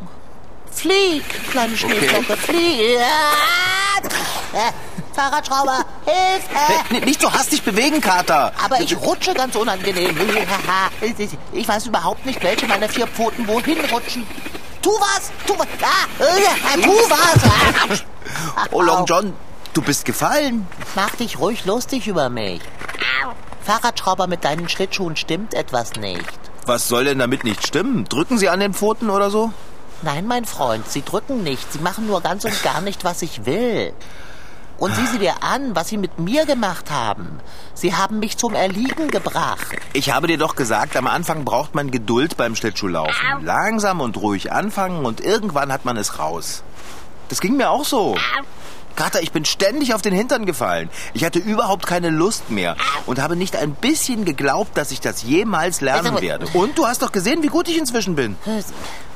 Flieg, 0.71 1.23
kleine 1.51 1.77
Schneeflocke, 1.77 2.35
flieg! 2.35 2.97
Ah! 2.99 4.71
Fahrradschrauber, 5.13 5.85
hilf! 6.05 7.05
Nicht 7.05 7.21
so 7.21 7.31
hastig 7.31 7.61
bewegen, 7.61 8.01
Kater. 8.01 8.51
aber 8.63 8.81
ich 8.81 8.97
rutsche 8.97 9.33
ganz 9.33 9.55
unangenehm. 9.55 10.17
Ich 11.51 11.67
weiß 11.67 11.85
überhaupt 11.85 12.25
nicht, 12.25 12.43
welche 12.43 12.65
meiner 12.65 12.89
vier 12.89 13.05
Pfoten 13.07 13.47
wohin 13.47 13.79
rutschen. 13.85 14.25
Tu 14.81 14.89
was! 14.89 15.31
Tu 15.45 15.57
was! 15.57 15.67
Ah, 15.81 16.75
äh, 16.75 16.81
tu 16.81 16.91
was! 16.91 17.43
Ah. 18.55 18.65
Oh, 18.71 18.81
Long 18.81 19.05
John, 19.05 19.33
du 19.73 19.81
bist 19.81 20.05
gefallen. 20.05 20.67
Mach 20.95 21.15
dich 21.15 21.39
ruhig 21.39 21.65
lustig 21.65 22.07
über 22.07 22.29
mich. 22.29 22.61
Fahrradschrauber 23.63 24.27
mit 24.27 24.43
deinen 24.43 24.69
Schlittschuhen 24.69 25.15
stimmt 25.15 25.53
etwas 25.53 25.93
nicht. 25.93 26.39
Was 26.65 26.87
soll 26.87 27.05
denn 27.05 27.19
damit 27.19 27.43
nicht 27.43 27.65
stimmen? 27.65 28.05
Drücken 28.05 28.37
sie 28.37 28.49
an 28.49 28.59
den 28.59 28.73
Pfoten 28.73 29.09
oder 29.09 29.29
so? 29.29 29.51
Nein, 30.01 30.27
mein 30.27 30.45
Freund, 30.45 30.87
sie 30.89 31.03
drücken 31.03 31.43
nicht. 31.43 31.71
Sie 31.71 31.79
machen 31.79 32.07
nur 32.07 32.21
ganz 32.21 32.43
und 32.45 32.63
gar 32.63 32.81
nicht, 32.81 33.03
was 33.03 33.21
ich 33.21 33.45
will. 33.45 33.93
Und 34.77 34.93
sieh 34.95 35.05
sie 35.07 35.19
dir 35.19 35.43
an, 35.43 35.75
was 35.75 35.87
sie 35.87 35.97
mit 35.97 36.19
mir 36.19 36.45
gemacht 36.45 36.91
haben. 36.91 37.39
Sie 37.73 37.95
haben 37.95 38.19
mich 38.19 38.37
zum 38.37 38.53
Erliegen 38.53 39.09
gebracht. 39.09 39.77
Ich 39.93 40.11
habe 40.11 40.27
dir 40.27 40.37
doch 40.37 40.55
gesagt, 40.55 40.97
am 40.97 41.07
Anfang 41.07 41.45
braucht 41.45 41.73
man 41.73 41.89
Geduld 41.89 42.35
beim 42.35 42.55
Schlittschuhlaufen. 42.55 43.45
Langsam 43.45 44.01
und 44.01 44.17
ruhig 44.17 44.51
anfangen 44.51 45.05
und 45.05 45.21
irgendwann 45.21 45.71
hat 45.71 45.85
man 45.85 45.95
es 45.95 46.19
raus. 46.19 46.63
Das 47.29 47.39
ging 47.39 47.55
mir 47.55 47.69
auch 47.69 47.85
so. 47.85 48.15
Kater, 48.95 49.21
ich 49.21 49.31
bin 49.31 49.45
ständig 49.45 49.93
auf 49.93 50.01
den 50.01 50.13
Hintern 50.13 50.45
gefallen. 50.45 50.89
Ich 51.13 51.23
hatte 51.23 51.39
überhaupt 51.39 51.87
keine 51.87 52.09
Lust 52.09 52.49
mehr 52.49 52.75
und 53.05 53.21
habe 53.21 53.35
nicht 53.35 53.55
ein 53.55 53.73
bisschen 53.73 54.25
geglaubt, 54.25 54.77
dass 54.77 54.91
ich 54.91 55.01
das 55.01 55.23
jemals 55.23 55.81
lernen 55.81 56.21
werde. 56.21 56.47
Und 56.53 56.77
du 56.77 56.85
hast 56.85 57.01
doch 57.01 57.11
gesehen, 57.11 57.43
wie 57.43 57.47
gut 57.47 57.67
ich 57.67 57.77
inzwischen 57.77 58.15
bin. 58.15 58.35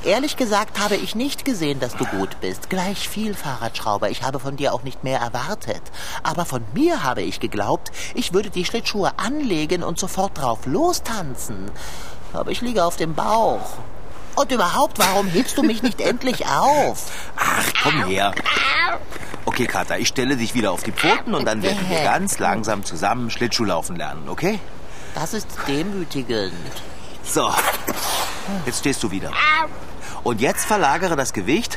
Ehrlich 0.04 0.36
gesagt 0.36 0.80
habe 0.80 0.96
ich 0.96 1.14
nicht 1.14 1.44
gesehen, 1.44 1.80
dass 1.80 1.96
du 1.96 2.04
gut 2.04 2.40
bist. 2.40 2.70
Gleich 2.70 3.08
viel, 3.08 3.34
Fahrradschrauber. 3.34 4.10
Ich 4.10 4.22
habe 4.22 4.38
von 4.40 4.56
dir 4.56 4.72
auch 4.72 4.82
nicht 4.82 5.04
mehr 5.04 5.20
erwartet. 5.20 5.82
Aber 6.22 6.44
von 6.44 6.62
mir 6.74 7.02
habe 7.02 7.22
ich 7.22 7.40
geglaubt, 7.40 7.90
ich 8.14 8.32
würde 8.32 8.50
die 8.50 8.64
Schlittschuhe 8.64 9.12
anlegen 9.18 9.82
und 9.82 9.98
sofort 9.98 10.38
drauf 10.38 10.66
lostanzen. 10.66 11.70
Aber 12.32 12.50
ich 12.50 12.60
liege 12.60 12.84
auf 12.84 12.96
dem 12.96 13.14
Bauch. 13.14 13.70
Und 14.36 14.52
überhaupt, 14.52 15.00
warum 15.00 15.26
hebst 15.26 15.58
du 15.58 15.64
mich 15.64 15.82
nicht 15.82 16.00
endlich 16.00 16.46
auf? 16.46 17.10
Ach, 17.36 17.64
komm 17.82 18.04
her. 18.04 18.32
Okay, 19.58 19.66
Kater, 19.66 19.98
ich 19.98 20.06
stelle 20.06 20.36
dich 20.36 20.54
wieder 20.54 20.70
auf 20.70 20.84
die 20.84 20.92
Pfoten 20.92 21.34
und 21.34 21.44
dann 21.44 21.64
werden 21.64 21.84
wir 21.88 22.04
ganz 22.04 22.38
langsam 22.38 22.84
zusammen 22.84 23.28
Schlittschuhlaufen 23.28 23.96
lernen, 23.96 24.28
okay? 24.28 24.60
Das 25.16 25.34
ist 25.34 25.48
demütigend. 25.66 26.52
So, 27.24 27.50
jetzt 28.66 28.78
stehst 28.78 29.02
du 29.02 29.10
wieder. 29.10 29.32
Und 30.22 30.40
jetzt 30.40 30.64
verlagere 30.64 31.16
das 31.16 31.32
Gewicht 31.32 31.76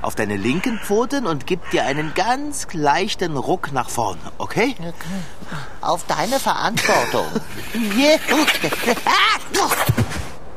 auf 0.00 0.14
deine 0.14 0.36
linken 0.36 0.78
Pfoten 0.78 1.26
und 1.26 1.44
gib 1.44 1.68
dir 1.70 1.86
einen 1.86 2.14
ganz 2.14 2.68
leichten 2.72 3.36
Ruck 3.36 3.72
nach 3.72 3.90
vorne, 3.90 4.20
okay? 4.38 4.76
Auf 5.80 6.04
deine 6.06 6.38
Verantwortung. 6.38 7.26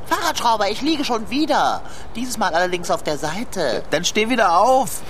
Fahrradschrauber, 0.05 0.69
ich 0.69 0.81
liege 0.81 1.05
schon 1.05 1.27
wieder. 1.31 1.81
Dieses 2.15 2.37
Mal 2.37 2.53
allerdings 2.53 2.91
auf 2.91 3.01
der 3.01 3.17
Seite. 3.17 3.81
Dann 3.89 4.05
steh 4.05 4.29
wieder 4.29 4.59
auf. 4.59 5.01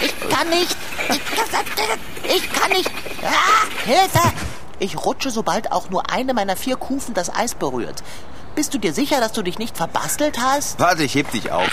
Ich 0.00 0.28
kann 0.28 0.48
nicht. 0.48 0.76
Ich, 1.10 2.52
kann 2.52 2.70
nicht. 2.70 2.90
Ah, 3.22 3.66
Hilfe! 3.84 4.32
Ich 4.78 4.96
rutsche, 5.04 5.30
sobald 5.30 5.72
auch 5.72 5.90
nur 5.90 6.10
eine 6.10 6.34
meiner 6.34 6.56
vier 6.56 6.76
Kufen 6.76 7.14
das 7.14 7.34
Eis 7.34 7.54
berührt. 7.54 8.02
Bist 8.54 8.74
du 8.74 8.78
dir 8.78 8.92
sicher, 8.92 9.20
dass 9.20 9.32
du 9.32 9.42
dich 9.42 9.58
nicht 9.58 9.76
verbastelt 9.76 10.38
hast? 10.40 10.78
Warte, 10.78 11.04
ich 11.04 11.14
heb 11.14 11.30
dich 11.30 11.50
auf. 11.50 11.68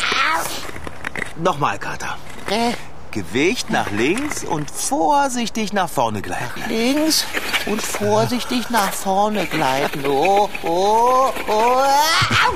Nochmal, 1.38 1.78
Kater. 1.80 2.18
Äh, 2.50 2.74
Gewicht 3.12 3.70
nach 3.70 3.92
links 3.92 4.44
und 4.44 4.70
vorsichtig 4.70 5.72
nach 5.74 5.90
vorne 5.90 6.22
gleiten. 6.22 6.64
links 6.68 7.26
und 7.66 7.82
vorsichtig 7.82 8.70
nach 8.70 8.92
vorne 8.92 9.46
gleiten. 9.46 10.06
Oh, 10.06 10.50
oh, 10.64 11.32
oh. 11.48 11.52
Au! 11.52 12.54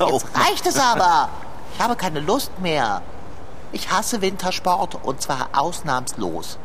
Oh, 0.00 0.12
Jetzt 0.12 0.26
reicht 0.38 0.66
es 0.66 0.78
aber. 0.78 1.28
Ich 1.74 1.80
habe 1.80 1.96
keine 1.96 2.20
Lust 2.20 2.52
mehr. 2.60 3.02
Ich 3.70 3.90
hasse 3.90 4.22
Wintersport 4.22 5.04
und 5.04 5.20
zwar 5.20 5.50
ausnahmslos. 5.52 6.58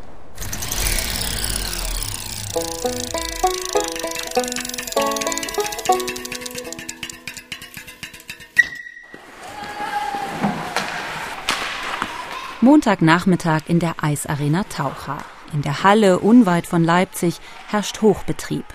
Montagnachmittag 12.62 13.64
in 13.68 13.80
der 13.80 14.02
Eisarena 14.02 14.64
Taucha. 14.64 15.18
In 15.52 15.62
der 15.62 15.84
Halle 15.84 16.20
unweit 16.20 16.66
von 16.66 16.86
Leipzig 16.86 17.42
herrscht 17.68 18.02
Hochbetrieb. 18.02 18.66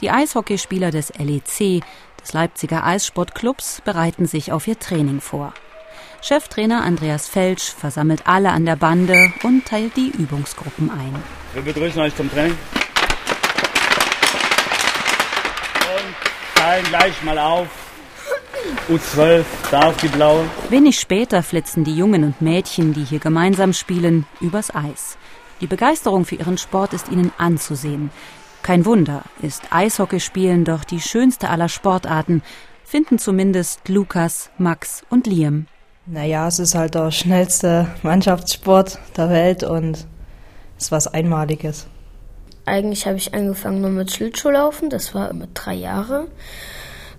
Die 0.00 0.10
Eishockeyspieler 0.10 0.92
des 0.92 1.12
LEC, 1.18 1.82
des 2.22 2.32
Leipziger 2.32 2.84
Eissportclubs, 2.84 3.80
bereiten 3.84 4.26
sich 4.26 4.52
auf 4.52 4.68
ihr 4.68 4.78
Training 4.78 5.20
vor. 5.20 5.52
Cheftrainer 6.20 6.82
Andreas 6.82 7.28
Felsch 7.28 7.72
versammelt 7.72 8.26
alle 8.26 8.50
an 8.50 8.64
der 8.64 8.76
Bande 8.76 9.32
und 9.42 9.64
teilt 9.66 9.96
die 9.96 10.10
Übungsgruppen 10.10 10.90
ein. 10.90 11.14
Wir 11.52 11.62
begrüßen 11.62 12.00
euch 12.00 12.14
zum 12.14 12.30
Training. 12.30 12.56
Und 15.96 16.60
teilen 16.60 16.84
gleich 16.86 17.22
mal 17.22 17.38
auf. 17.38 17.66
U12, 18.88 19.44
da 19.70 19.88
auf 19.88 19.96
die 19.96 20.08
blaue. 20.08 20.44
Wenig 20.68 20.98
später 20.98 21.42
flitzen 21.42 21.84
die 21.84 21.96
Jungen 21.96 22.24
und 22.24 22.40
Mädchen, 22.40 22.92
die 22.92 23.04
hier 23.04 23.18
gemeinsam 23.18 23.72
spielen, 23.72 24.26
übers 24.40 24.74
Eis. 24.74 25.18
Die 25.60 25.66
Begeisterung 25.66 26.24
für 26.24 26.36
ihren 26.36 26.58
Sport 26.58 26.92
ist 26.92 27.08
ihnen 27.08 27.32
anzusehen. 27.38 28.10
Kein 28.62 28.84
Wunder, 28.84 29.22
ist 29.40 29.72
Eishockeyspielen 29.72 30.64
doch 30.64 30.84
die 30.84 31.00
schönste 31.00 31.48
aller 31.48 31.68
Sportarten, 31.68 32.42
finden 32.84 33.18
zumindest 33.18 33.88
Lukas, 33.88 34.50
Max 34.58 35.02
und 35.08 35.26
Liam. 35.26 35.66
Naja, 36.06 36.48
es 36.48 36.58
ist 36.58 36.74
halt 36.74 36.96
der 36.96 37.12
schnellste 37.12 37.86
Mannschaftssport 38.02 38.98
der 39.16 39.30
Welt 39.30 39.62
und 39.62 39.98
es 40.76 40.84
ist 40.84 40.92
was 40.92 41.06
Einmaliges. 41.06 41.86
Eigentlich 42.66 43.06
habe 43.06 43.18
ich 43.18 43.34
angefangen 43.34 43.80
nur 43.80 43.90
mit 43.90 44.10
Schlittschuhlaufen, 44.10 44.90
das 44.90 45.14
war 45.14 45.32
mit 45.32 45.50
drei 45.54 45.74
Jahre. 45.74 46.26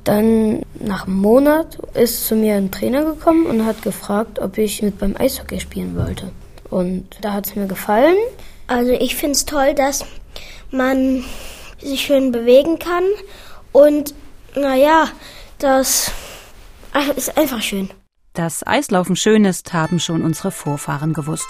Dann 0.03 0.63
nach 0.81 1.07
einem 1.07 1.15
Monat 1.15 1.77
ist 1.93 2.27
zu 2.27 2.35
mir 2.35 2.55
ein 2.55 2.71
Trainer 2.71 3.05
gekommen 3.05 3.45
und 3.45 3.65
hat 3.65 3.81
gefragt, 3.83 4.39
ob 4.39 4.57
ich 4.57 4.81
mit 4.81 4.99
beim 4.99 5.15
Eishockey 5.15 5.61
spielen 5.61 5.95
wollte. 5.97 6.31
Und 6.69 7.07
da 7.21 7.31
hat 7.31 7.47
es 7.47 7.55
mir 7.55 7.67
gefallen. 7.67 8.17
Also 8.67 8.91
ich 8.91 9.15
finde 9.15 9.33
es 9.33 9.45
toll, 9.45 9.73
dass 9.75 10.03
man 10.71 11.23
sich 11.81 12.01
schön 12.01 12.33
bewegen 12.33 12.79
kann 12.79 13.03
und 13.71 14.13
naja, 14.55 15.07
das 15.57 16.11
ist 17.15 17.37
einfach 17.37 17.61
schön. 17.61 17.89
Dass 18.33 18.65
Eislaufen 18.65 19.15
schön 19.15 19.45
ist, 19.45 19.73
haben 19.73 19.99
schon 19.99 20.23
unsere 20.23 20.51
Vorfahren 20.51 21.13
gewusst. 21.13 21.47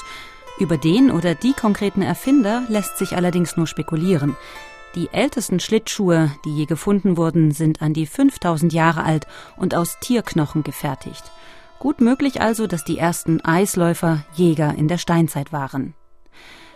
Über 0.59 0.77
den 0.77 1.11
oder 1.11 1.33
die 1.33 1.53
konkreten 1.53 2.01
Erfinder 2.01 2.63
lässt 2.67 2.97
sich 2.97 3.15
allerdings 3.15 3.55
nur 3.55 3.67
spekulieren. 3.67 4.35
Die 4.95 5.09
ältesten 5.11 5.59
Schlittschuhe, 5.59 6.31
die 6.45 6.55
je 6.55 6.65
gefunden 6.65 7.17
wurden, 7.17 7.51
sind 7.51 7.81
an 7.81 7.93
die 7.93 8.05
5000 8.05 8.73
Jahre 8.73 9.03
alt 9.03 9.27
und 9.57 9.73
aus 9.73 9.97
Tierknochen 10.01 10.63
gefertigt. 10.63 11.23
Gut 11.79 12.01
möglich 12.01 12.41
also, 12.41 12.67
dass 12.67 12.83
die 12.83 12.97
ersten 12.97 13.41
Eisläufer 13.41 14.23
Jäger 14.35 14.75
in 14.75 14.87
der 14.87 14.97
Steinzeit 14.97 15.51
waren. 15.51 15.95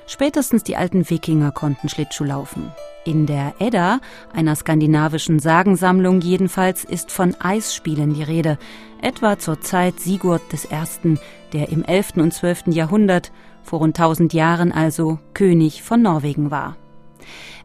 Spätestens 0.08 0.64
die 0.64 0.78
alten 0.78 1.10
Wikinger 1.10 1.52
konnten 1.52 1.90
Schlittschuh 1.90 2.24
laufen. 2.24 2.72
In 3.04 3.26
der 3.26 3.56
Edda, 3.60 4.00
einer 4.34 4.56
skandinavischen 4.56 5.40
Sagensammlung 5.40 6.22
jedenfalls, 6.22 6.86
ist 6.86 7.12
von 7.12 7.36
Eisspielen 7.40 8.14
die 8.14 8.24
Rede, 8.24 8.58
etwa 9.02 9.38
zur 9.38 9.60
Zeit 9.60 10.00
Sigurd 10.00 10.42
I., 10.54 11.18
der 11.54 11.70
im 11.70 11.84
11. 11.84 12.14
und 12.18 12.34
12. 12.34 12.68
Jahrhundert, 12.68 13.32
vor 13.64 13.80
rund 13.80 14.00
1000 14.00 14.34
Jahren 14.34 14.72
also, 14.72 15.20
König 15.34 15.84
von 15.84 16.02
Norwegen 16.02 16.52
war. 16.52 16.78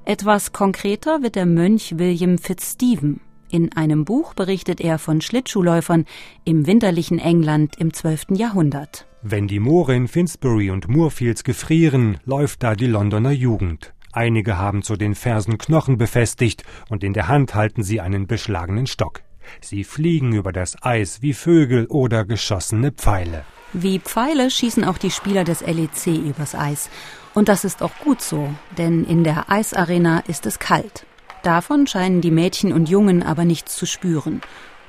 Etwas 0.04 0.52
konkreter 0.52 1.22
wird 1.22 1.36
der 1.36 1.46
Mönch 1.46 1.96
William 1.96 2.38
Fitzstephen. 2.38 3.20
In 3.52 3.70
einem 3.76 4.06
Buch 4.06 4.32
berichtet 4.32 4.80
er 4.80 4.98
von 4.98 5.20
Schlittschuhläufern 5.20 6.06
im 6.44 6.66
winterlichen 6.66 7.18
England 7.18 7.76
im 7.78 7.92
12. 7.92 8.28
Jahrhundert. 8.30 9.06
Wenn 9.20 9.46
die 9.46 9.60
Moore 9.60 9.94
in 9.94 10.08
Finsbury 10.08 10.70
und 10.70 10.88
Moorfields 10.88 11.44
gefrieren, 11.44 12.16
läuft 12.24 12.62
da 12.62 12.74
die 12.74 12.86
Londoner 12.86 13.30
Jugend. 13.30 13.92
Einige 14.10 14.56
haben 14.56 14.82
zu 14.82 14.96
den 14.96 15.14
Fersen 15.14 15.58
Knochen 15.58 15.98
befestigt 15.98 16.64
und 16.88 17.04
in 17.04 17.12
der 17.12 17.28
Hand 17.28 17.54
halten 17.54 17.82
sie 17.82 18.00
einen 18.00 18.26
beschlagenen 18.26 18.86
Stock. 18.86 19.20
Sie 19.60 19.84
fliegen 19.84 20.32
über 20.32 20.52
das 20.52 20.82
Eis 20.82 21.20
wie 21.20 21.34
Vögel 21.34 21.84
oder 21.88 22.24
geschossene 22.24 22.90
Pfeile. 22.90 23.44
Wie 23.74 23.98
Pfeile 23.98 24.50
schießen 24.50 24.82
auch 24.82 24.96
die 24.96 25.10
Spieler 25.10 25.44
des 25.44 25.60
LEC 25.60 26.06
übers 26.06 26.54
Eis. 26.54 26.88
Und 27.34 27.50
das 27.50 27.66
ist 27.66 27.82
auch 27.82 27.98
gut 28.02 28.22
so, 28.22 28.48
denn 28.78 29.04
in 29.04 29.24
der 29.24 29.50
Eisarena 29.50 30.20
ist 30.20 30.46
es 30.46 30.58
kalt. 30.58 31.04
Davon 31.42 31.86
scheinen 31.86 32.20
die 32.20 32.30
Mädchen 32.30 32.72
und 32.72 32.88
Jungen 32.88 33.22
aber 33.22 33.44
nichts 33.44 33.76
zu 33.76 33.86
spüren. 33.86 34.40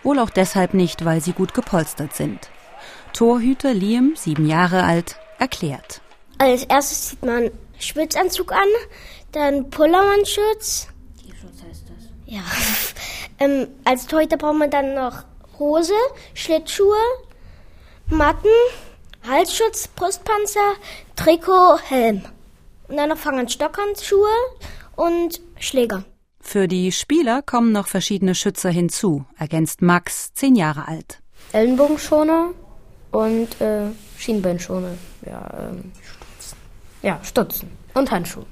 Wohl 0.03 0.19
auch 0.19 0.29
deshalb 0.29 0.73
nicht, 0.73 1.05
weil 1.05 1.21
sie 1.21 1.33
gut 1.33 1.53
gepolstert 1.53 2.13
sind. 2.15 2.49
Torhüter 3.13 3.73
Liam, 3.73 4.13
sieben 4.15 4.47
Jahre 4.47 4.83
alt, 4.83 5.17
erklärt. 5.39 6.01
Als 6.37 6.63
erstes 6.65 7.09
zieht 7.09 7.23
man 7.25 7.51
Schwitzanzug 7.79 8.51
an, 8.51 8.67
dann 9.31 9.69
Pullermannschutz. 9.69 10.87
T-Schutz 11.21 11.63
heißt 11.67 11.85
das. 11.89 12.09
Ja. 12.25 12.41
ähm, 13.39 13.67
als 13.85 14.07
Torhüter 14.07 14.37
braucht 14.37 14.57
man 14.57 14.69
dann 14.69 14.93
noch 14.93 15.23
Hose, 15.57 15.93
Schlittschuhe, 16.33 16.97
Matten, 18.07 18.49
Halsschutz, 19.27 19.87
Brustpanzer, 19.87 20.73
Trikot, 21.15 21.77
Helm. 21.87 22.23
Und 22.87 22.97
dann 22.97 23.09
noch 23.09 23.17
Fang- 23.17 23.47
Stockhandschuhe 23.47 24.27
und 24.95 25.39
Schläger. 25.59 26.03
Für 26.45 26.67
die 26.67 26.91
Spieler 26.91 27.41
kommen 27.41 27.71
noch 27.71 27.87
verschiedene 27.87 28.35
Schützer 28.35 28.69
hinzu, 28.69 29.25
ergänzt 29.39 29.81
Max, 29.81 30.33
zehn 30.33 30.55
Jahre 30.55 30.87
alt. 30.87 31.19
Ellenbogenschoner 31.51 32.49
und 33.11 33.59
äh, 33.59 33.87
Schienbeinschoner. 34.17 34.95
ja, 35.25 35.49
ähm, 35.57 35.91
Stutzen. 36.03 36.57
Ja, 37.01 37.19
Stutzen. 37.23 37.69
Und 37.95 38.11
Handschuhe. 38.11 38.45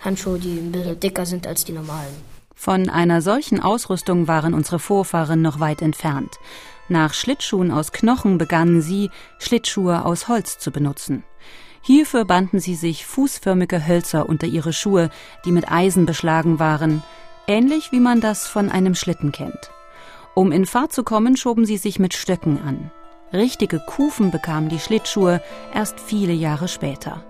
Handschuhe, 0.00 0.38
die 0.38 0.58
ein 0.58 0.70
bisschen 0.70 1.00
dicker 1.00 1.26
sind 1.26 1.46
als 1.48 1.64
die 1.64 1.72
normalen. 1.72 2.14
Von 2.54 2.90
einer 2.90 3.22
solchen 3.22 3.60
Ausrüstung 3.60 4.28
waren 4.28 4.54
unsere 4.54 4.78
Vorfahren 4.78 5.42
noch 5.42 5.58
weit 5.58 5.82
entfernt. 5.82 6.36
Nach 6.88 7.12
Schlittschuhen 7.12 7.72
aus 7.72 7.92
Knochen 7.92 8.38
begannen 8.38 8.82
sie, 8.82 9.10
Schlittschuhe 9.38 10.04
aus 10.04 10.28
Holz 10.28 10.58
zu 10.58 10.70
benutzen. 10.70 11.24
Hierfür 11.82 12.24
banden 12.24 12.60
sie 12.60 12.74
sich 12.74 13.06
fußförmige 13.06 13.86
Hölzer 13.86 14.28
unter 14.28 14.46
ihre 14.46 14.72
Schuhe, 14.72 15.10
die 15.44 15.52
mit 15.52 15.70
Eisen 15.70 16.06
beschlagen 16.06 16.58
waren, 16.58 17.02
ähnlich 17.48 17.90
wie 17.90 18.00
man 18.00 18.20
das 18.20 18.46
von 18.46 18.70
einem 18.70 18.94
Schlitten 18.94 19.32
kennt. 19.32 19.70
Um 20.34 20.52
in 20.52 20.66
Fahrt 20.66 20.92
zu 20.92 21.02
kommen, 21.02 21.36
schoben 21.36 21.64
sie 21.64 21.78
sich 21.78 21.98
mit 21.98 22.14
Stöcken 22.14 22.62
an. 22.62 22.92
Richtige 23.32 23.80
Kufen 23.80 24.30
bekamen 24.30 24.68
die 24.68 24.78
Schlittschuhe 24.78 25.42
erst 25.74 25.98
viele 26.00 26.32
Jahre 26.32 26.68
später. 26.68 27.24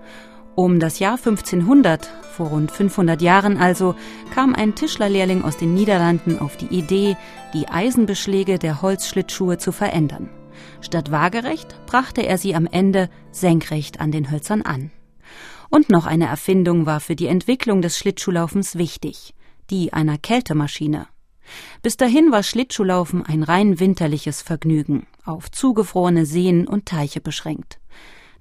Um 0.54 0.80
das 0.80 0.98
Jahr 0.98 1.16
1500, 1.16 2.06
vor 2.32 2.48
rund 2.48 2.70
500 2.70 3.22
Jahren 3.22 3.56
also, 3.56 3.94
kam 4.34 4.54
ein 4.54 4.74
Tischlerlehrling 4.74 5.42
aus 5.42 5.56
den 5.56 5.72
Niederlanden 5.72 6.38
auf 6.38 6.56
die 6.56 6.66
Idee, 6.66 7.16
die 7.54 7.68
Eisenbeschläge 7.68 8.58
der 8.58 8.82
Holzschlittschuhe 8.82 9.58
zu 9.58 9.72
verändern. 9.72 10.28
Statt 10.80 11.10
waagerecht 11.10 11.76
brachte 11.86 12.26
er 12.26 12.38
sie 12.38 12.54
am 12.54 12.66
Ende 12.66 13.08
senkrecht 13.30 14.00
an 14.00 14.10
den 14.10 14.30
Hölzern 14.30 14.62
an. 14.62 14.90
Und 15.70 15.90
noch 15.90 16.06
eine 16.06 16.26
Erfindung 16.26 16.86
war 16.86 17.00
für 17.00 17.14
die 17.14 17.26
Entwicklung 17.26 17.82
des 17.82 17.96
Schlittschuhlaufens 17.96 18.76
wichtig, 18.76 19.34
die 19.70 19.92
einer 19.92 20.18
Kältemaschine. 20.18 21.06
Bis 21.82 21.96
dahin 21.96 22.30
war 22.30 22.42
Schlittschuhlaufen 22.42 23.24
ein 23.24 23.42
rein 23.42 23.80
winterliches 23.80 24.42
Vergnügen, 24.42 25.06
auf 25.24 25.50
zugefrorene 25.50 26.26
Seen 26.26 26.66
und 26.66 26.86
Teiche 26.86 27.20
beschränkt. 27.20 27.78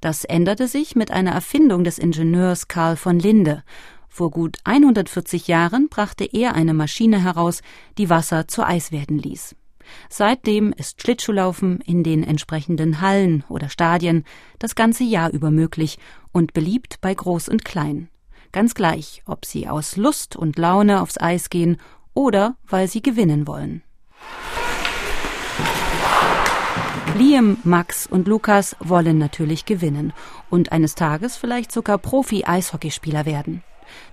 Das 0.02 0.26
änderte 0.26 0.68
sich 0.68 0.96
mit 0.96 1.12
einer 1.12 1.32
Erfindung 1.32 1.84
des 1.84 1.98
Ingenieurs 1.98 2.68
Karl 2.68 2.98
von 2.98 3.20
Linde. 3.20 3.64
Vor 4.08 4.32
gut 4.32 4.58
140 4.64 5.48
Jahren 5.48 5.90
brachte 5.90 6.26
er 6.26 6.56
eine 6.56 6.74
Maschine 6.74 7.24
heraus, 7.24 7.62
die 7.98 8.10
Wasser 8.10 8.48
zu 8.48 8.64
Eis 8.66 8.92
werden 8.92 9.18
ließ. 9.18 9.56
Seitdem 10.10 10.74
ist 10.74 11.02
Schlittschuhlaufen 11.02 11.82
in 11.82 12.04
den 12.04 12.24
entsprechenden 12.24 13.02
Hallen 13.02 13.44
oder 13.48 13.70
Stadien 13.70 14.26
das 14.60 14.76
ganze 14.76 15.04
Jahr 15.04 15.32
über 15.32 15.50
möglich 15.50 15.98
und 16.32 16.54
beliebt 16.54 17.00
bei 17.02 17.14
Groß 17.14 17.48
und 17.50 17.64
Klein. 17.64 18.10
Ganz 18.52 18.74
gleich, 18.74 19.24
ob 19.26 19.46
sie 19.46 19.68
aus 19.68 19.98
Lust 19.98 20.36
und 20.36 20.58
Laune 20.58 21.02
aufs 21.02 21.20
Eis 21.20 21.50
gehen 21.50 21.78
oder 22.14 22.56
weil 22.68 22.88
sie 22.88 23.02
gewinnen 23.02 23.48
wollen. 23.48 23.84
Liam, 27.18 27.58
Max 27.64 28.06
und 28.06 28.28
Lukas 28.28 28.76
wollen 28.80 29.18
natürlich 29.18 29.66
gewinnen 29.66 30.14
und 30.52 30.72
eines 30.72 30.94
Tages 30.94 31.36
vielleicht 31.36 31.72
sogar 31.72 31.98
Profi-Eishockeyspieler 31.98 33.26
werden. 33.26 33.64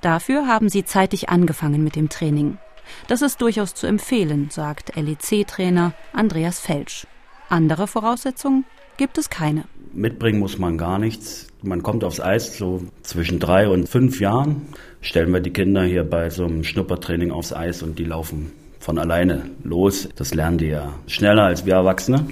Dafür 0.00 0.46
haben 0.46 0.68
sie 0.68 0.84
zeitig 0.84 1.28
angefangen 1.28 1.84
mit 1.84 1.96
dem 1.96 2.08
Training. 2.08 2.58
Das 3.06 3.22
ist 3.22 3.40
durchaus 3.40 3.74
zu 3.74 3.86
empfehlen, 3.86 4.48
sagt 4.50 4.96
LEC-Trainer 4.96 5.92
Andreas 6.12 6.60
Felsch. 6.60 7.06
Andere 7.48 7.86
Voraussetzungen 7.86 8.64
gibt 8.96 9.18
es 9.18 9.28
keine. 9.28 9.64
Mitbringen 9.94 10.40
muss 10.40 10.58
man 10.58 10.76
gar 10.78 10.98
nichts. 10.98 11.46
Man 11.62 11.82
kommt 11.82 12.04
aufs 12.04 12.20
Eis 12.20 12.58
so 12.58 12.82
zwischen 13.02 13.38
drei 13.38 13.68
und 13.68 13.88
fünf 13.88 14.20
Jahren. 14.20 14.62
Stellen 15.00 15.32
wir 15.32 15.40
die 15.40 15.52
Kinder 15.52 15.84
hier 15.84 16.04
bei 16.04 16.30
so 16.30 16.44
einem 16.44 16.64
Schnuppertraining 16.64 17.30
aufs 17.30 17.52
Eis 17.52 17.82
und 17.82 17.98
die 17.98 18.04
laufen 18.04 18.52
von 18.80 18.98
alleine 18.98 19.50
los. 19.62 20.08
Das 20.16 20.34
lernen 20.34 20.58
die 20.58 20.66
ja 20.66 20.92
schneller 21.06 21.44
als 21.44 21.64
wir 21.64 21.74
Erwachsene. 21.74 22.26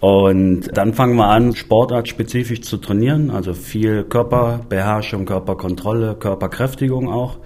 Und 0.00 0.76
dann 0.76 0.94
fangen 0.94 1.16
wir 1.16 1.26
an, 1.26 1.54
sportartspezifisch 1.54 2.62
zu 2.62 2.78
trainieren, 2.78 3.30
also 3.30 3.52
viel 3.52 4.04
Körperbeherrschung, 4.04 5.26
Körperkontrolle, 5.26 6.16
Körperkräftigung 6.16 7.10
auch. 7.12 7.38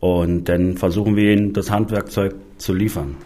Und 0.00 0.48
dann 0.48 0.76
versuchen 0.76 1.14
wir 1.14 1.32
ihnen 1.32 1.52
das 1.52 1.70
Handwerkzeug 1.70 2.34
zu 2.58 2.74
liefern. 2.74 3.16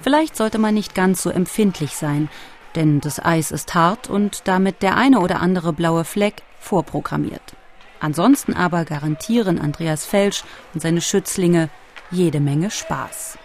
Vielleicht 0.00 0.36
sollte 0.36 0.58
man 0.58 0.74
nicht 0.74 0.94
ganz 0.94 1.22
so 1.22 1.30
empfindlich 1.30 1.92
sein, 1.92 2.28
denn 2.76 3.00
das 3.00 3.24
Eis 3.24 3.50
ist 3.50 3.74
hart 3.74 4.08
und 4.08 4.42
damit 4.46 4.82
der 4.82 4.96
eine 4.96 5.20
oder 5.20 5.40
andere 5.40 5.72
blaue 5.72 6.04
Fleck 6.04 6.42
vorprogrammiert. 6.60 7.56
Ansonsten 8.00 8.54
aber 8.54 8.84
garantieren 8.84 9.58
Andreas 9.58 10.04
Felsch 10.04 10.44
und 10.74 10.80
seine 10.80 11.00
Schützlinge 11.00 11.70
jede 12.10 12.40
Menge 12.40 12.70
Spaß. 12.70 13.38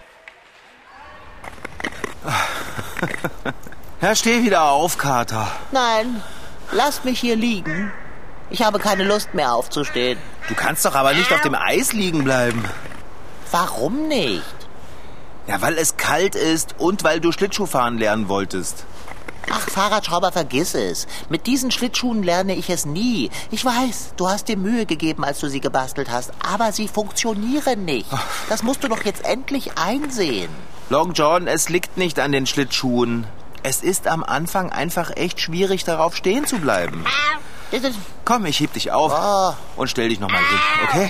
Ja, 4.01 4.15
steh 4.15 4.43
wieder 4.43 4.63
auf, 4.63 4.97
Kater. 4.97 5.47
Nein, 5.71 6.23
lass 6.71 7.03
mich 7.03 7.19
hier 7.19 7.35
liegen. 7.35 7.91
Ich 8.49 8.63
habe 8.63 8.79
keine 8.79 9.03
Lust 9.03 9.35
mehr 9.35 9.53
aufzustehen. 9.53 10.17
Du 10.47 10.55
kannst 10.55 10.83
doch 10.85 10.95
aber 10.95 11.13
nicht 11.13 11.31
auf 11.31 11.41
dem 11.41 11.53
Eis 11.53 11.93
liegen 11.93 12.23
bleiben. 12.23 12.65
Warum 13.51 14.07
nicht? 14.07 14.43
Ja, 15.45 15.61
weil 15.61 15.77
es 15.77 15.97
kalt 15.97 16.33
ist 16.33 16.73
und 16.79 17.03
weil 17.03 17.19
du 17.19 17.31
Schlittschuhfahren 17.31 17.99
lernen 17.99 18.27
wolltest. 18.27 18.85
Ach, 19.53 19.69
Fahrradschrauber, 19.69 20.31
vergiss 20.31 20.73
es. 20.75 21.07
Mit 21.29 21.45
diesen 21.45 21.71
Schlittschuhen 21.71 22.23
lerne 22.23 22.55
ich 22.55 22.69
es 22.69 22.85
nie. 22.85 23.29
Ich 23.51 23.65
weiß, 23.65 24.13
du 24.15 24.29
hast 24.29 24.47
dir 24.47 24.55
Mühe 24.57 24.85
gegeben, 24.85 25.25
als 25.25 25.39
du 25.39 25.49
sie 25.49 25.59
gebastelt 25.59 26.09
hast, 26.09 26.31
aber 26.47 26.71
sie 26.71 26.87
funktionieren 26.87 27.83
nicht. 27.85 28.07
Das 28.49 28.63
musst 28.63 28.83
du 28.83 28.87
doch 28.87 29.03
jetzt 29.03 29.25
endlich 29.25 29.77
einsehen. 29.77 30.49
Long 30.89 31.13
John, 31.13 31.47
es 31.47 31.69
liegt 31.69 31.97
nicht 31.97 32.19
an 32.19 32.31
den 32.31 32.45
Schlittschuhen. 32.47 33.25
Es 33.63 33.83
ist 33.83 34.07
am 34.07 34.23
Anfang 34.23 34.71
einfach 34.71 35.11
echt 35.15 35.39
schwierig, 35.39 35.83
darauf 35.83 36.15
stehen 36.15 36.45
zu 36.47 36.57
bleiben. 36.57 37.05
Komm, 38.25 38.45
ich 38.45 38.59
heb 38.59 38.73
dich 38.73 38.91
auf 38.91 39.13
Oh. 39.15 39.53
und 39.75 39.89
stell 39.89 40.09
dich 40.09 40.19
nochmal 40.19 40.41
hin, 40.41 40.59
okay? 40.89 41.09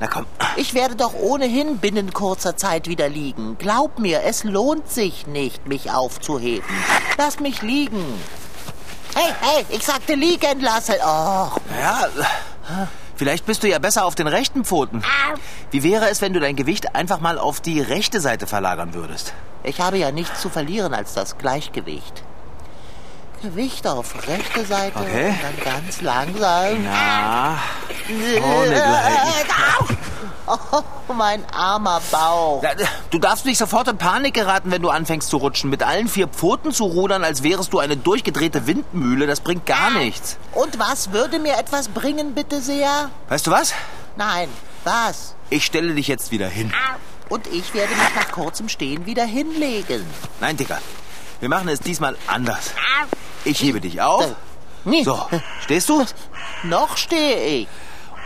Na 0.00 0.06
komm. 0.08 0.26
Ich 0.56 0.74
werde 0.74 0.96
doch 0.96 1.14
ohnehin 1.14 1.78
binnen 1.78 2.12
kurzer 2.12 2.56
Zeit 2.56 2.88
wieder 2.88 3.08
liegen. 3.08 3.56
Glaub 3.58 3.98
mir, 3.98 4.22
es 4.24 4.44
lohnt 4.44 4.90
sich 4.90 5.26
nicht, 5.26 5.66
mich 5.68 5.90
aufzuheben. 5.92 6.68
Lass 7.16 7.40
mich 7.40 7.62
liegen. 7.62 8.04
Hey, 9.14 9.32
hey, 9.40 9.64
ich 9.70 9.84
sagte 9.84 10.14
liegen 10.14 10.60
lassen. 10.60 10.94
Oh, 11.00 11.48
Ja, 11.80 12.08
vielleicht 13.14 13.46
bist 13.46 13.62
du 13.62 13.68
ja 13.68 13.78
besser 13.78 14.04
auf 14.04 14.16
den 14.16 14.26
rechten 14.26 14.64
Pfoten. 14.64 15.02
Wie 15.70 15.84
wäre 15.84 16.08
es, 16.10 16.20
wenn 16.20 16.32
du 16.32 16.40
dein 16.40 16.56
Gewicht 16.56 16.96
einfach 16.96 17.20
mal 17.20 17.38
auf 17.38 17.60
die 17.60 17.80
rechte 17.80 18.20
Seite 18.20 18.46
verlagern 18.46 18.94
würdest? 18.94 19.32
ich 19.66 19.80
habe 19.80 19.96
ja 19.96 20.10
nichts 20.10 20.42
zu 20.42 20.50
verlieren 20.50 20.92
als 20.92 21.14
das 21.14 21.38
Gleichgewicht. 21.38 22.22
Gewicht 23.42 23.86
auf 23.86 24.14
rechte 24.26 24.64
Seite 24.64 24.98
Okay. 24.98 25.28
und 25.28 25.42
dann 25.42 25.74
ganz 25.82 26.00
langsam. 26.00 26.84
Na, 26.84 27.58
ohne 28.42 28.70
Gleich. 28.70 29.46
Oh, 30.46 31.12
mein 31.14 31.42
armer 31.54 32.00
Bauch. 32.10 32.62
Du 33.10 33.18
darfst 33.18 33.46
nicht 33.46 33.56
sofort 33.58 33.88
in 33.88 33.96
Panik 33.96 34.34
geraten, 34.34 34.70
wenn 34.70 34.82
du 34.82 34.90
anfängst 34.90 35.28
zu 35.30 35.38
rutschen. 35.38 35.70
Mit 35.70 35.82
allen 35.82 36.06
vier 36.08 36.28
Pfoten 36.28 36.72
zu 36.72 36.84
rudern, 36.84 37.24
als 37.24 37.42
wärest 37.42 37.72
du 37.72 37.78
eine 37.78 37.96
durchgedrehte 37.96 38.66
Windmühle, 38.66 39.26
das 39.26 39.40
bringt 39.40 39.64
gar 39.64 39.90
nichts. 39.90 40.36
Und 40.52 40.78
was 40.78 41.12
würde 41.12 41.38
mir 41.38 41.56
etwas 41.56 41.88
bringen, 41.88 42.34
bitte 42.34 42.60
sehr? 42.60 43.08
Weißt 43.28 43.46
du 43.46 43.50
was? 43.50 43.72
Nein, 44.16 44.48
was? 44.84 45.34
Ich 45.48 45.64
stelle 45.64 45.94
dich 45.94 46.08
jetzt 46.08 46.30
wieder 46.30 46.48
hin. 46.48 46.72
Und 47.30 47.46
ich 47.46 47.72
werde 47.72 47.94
mich 47.94 48.14
nach 48.14 48.30
kurzem 48.32 48.68
Stehen 48.68 49.06
wieder 49.06 49.24
hinlegen. 49.24 50.04
Nein, 50.40 50.56
Dicker. 50.58 50.78
Wir 51.40 51.48
machen 51.48 51.68
es 51.68 51.80
diesmal 51.80 52.16
anders. 52.26 52.70
Ich 53.44 53.60
hebe 53.62 53.80
dich 53.80 54.00
auf. 54.00 54.34
Nee, 54.84 55.02
So, 55.02 55.20
stehst 55.62 55.88
du? 55.88 56.04
noch 56.62 56.96
stehe 56.96 57.42
ich. 57.62 57.68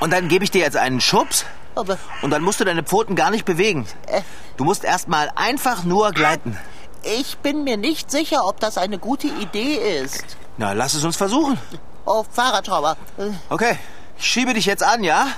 Und 0.01 0.13
dann 0.13 0.29
gebe 0.29 0.45
ich 0.45 0.51
dir 0.51 0.61
jetzt 0.63 0.77
einen 0.77 1.01
Schubs. 1.01 1.45
Aber 1.75 1.99
Und 2.23 2.31
dann 2.31 2.43
musst 2.43 2.59
du 2.61 2.65
deine 2.65 2.83
Pfoten 2.83 3.15
gar 3.15 3.31
nicht 3.31 3.45
bewegen. 3.45 3.87
Äh. 4.07 4.23
Du 4.57 4.65
musst 4.65 4.83
erstmal 4.85 5.31
einfach 5.37 5.85
nur 5.85 6.11
gleiten. 6.13 6.59
ich 7.05 7.39
bin 7.39 7.63
mir 7.65 7.77
nicht 7.77 8.11
sicher, 8.11 8.45
ob 8.47 8.59
das 8.61 8.77
eine 8.79 8.99
gute 8.99 9.29
Idee 9.29 9.75
ist. 10.03 10.25
Na, 10.57 10.73
lass 10.73 10.95
es 10.95 11.05
uns 11.05 11.17
versuchen. 11.17 11.59
Oh, 12.05 12.25
Fahrradschrauber. 12.33 12.97
Äh, 13.19 13.31
Okay, 13.51 13.79
ich 14.19 14.27
schiebe 14.27 14.55
dich 14.55 14.67
jetzt 14.67 14.83
an, 14.83 15.05
ja? 15.05 15.29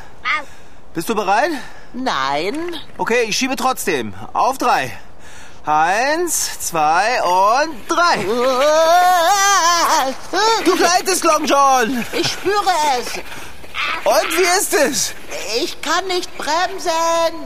Bist 0.95 1.09
du 1.09 1.14
bereit? 1.14 1.51
Nein. 1.93 2.57
Okay, 2.97 3.25
ich 3.29 3.37
schiebe 3.37 3.57
trotzdem. 3.57 4.14
Auf 4.33 4.57
drei. 4.59 4.97
Eins, 5.70 6.59
zwei 6.59 7.22
und 7.22 7.76
drei. 7.87 8.16
Du 10.64 10.76
gleitest, 10.76 11.22
Long 11.22 11.44
John. 11.44 12.04
Ich 12.12 12.33
spüre 12.33 12.72
es. 12.98 13.12
Und 14.02 14.37
wie 14.37 14.59
ist 14.59 14.74
es? 14.74 15.14
Ich 15.62 15.80
kann 15.80 16.04
nicht 16.09 16.37
bremsen, 16.37 16.90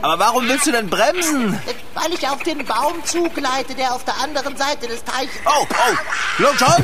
Aber 0.01 0.17
warum 0.17 0.47
willst 0.47 0.65
du 0.65 0.71
denn 0.71 0.89
bremsen? 0.89 1.61
weil 1.93 2.13
ich 2.13 2.27
auf 2.27 2.41
den 2.41 2.65
Baum 2.65 3.05
zugleite, 3.05 3.75
der 3.75 3.93
auf 3.93 4.03
der 4.05 4.19
anderen 4.19 4.57
Seite 4.57 4.87
des 4.87 5.03
Teiches... 5.03 5.35
Oh, 5.45 5.67
oh. 5.69 5.95
Long 6.39 6.55
John, 6.57 6.83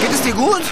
geht 0.00 0.12
es 0.12 0.22
dir 0.22 0.34
gut? 0.34 0.62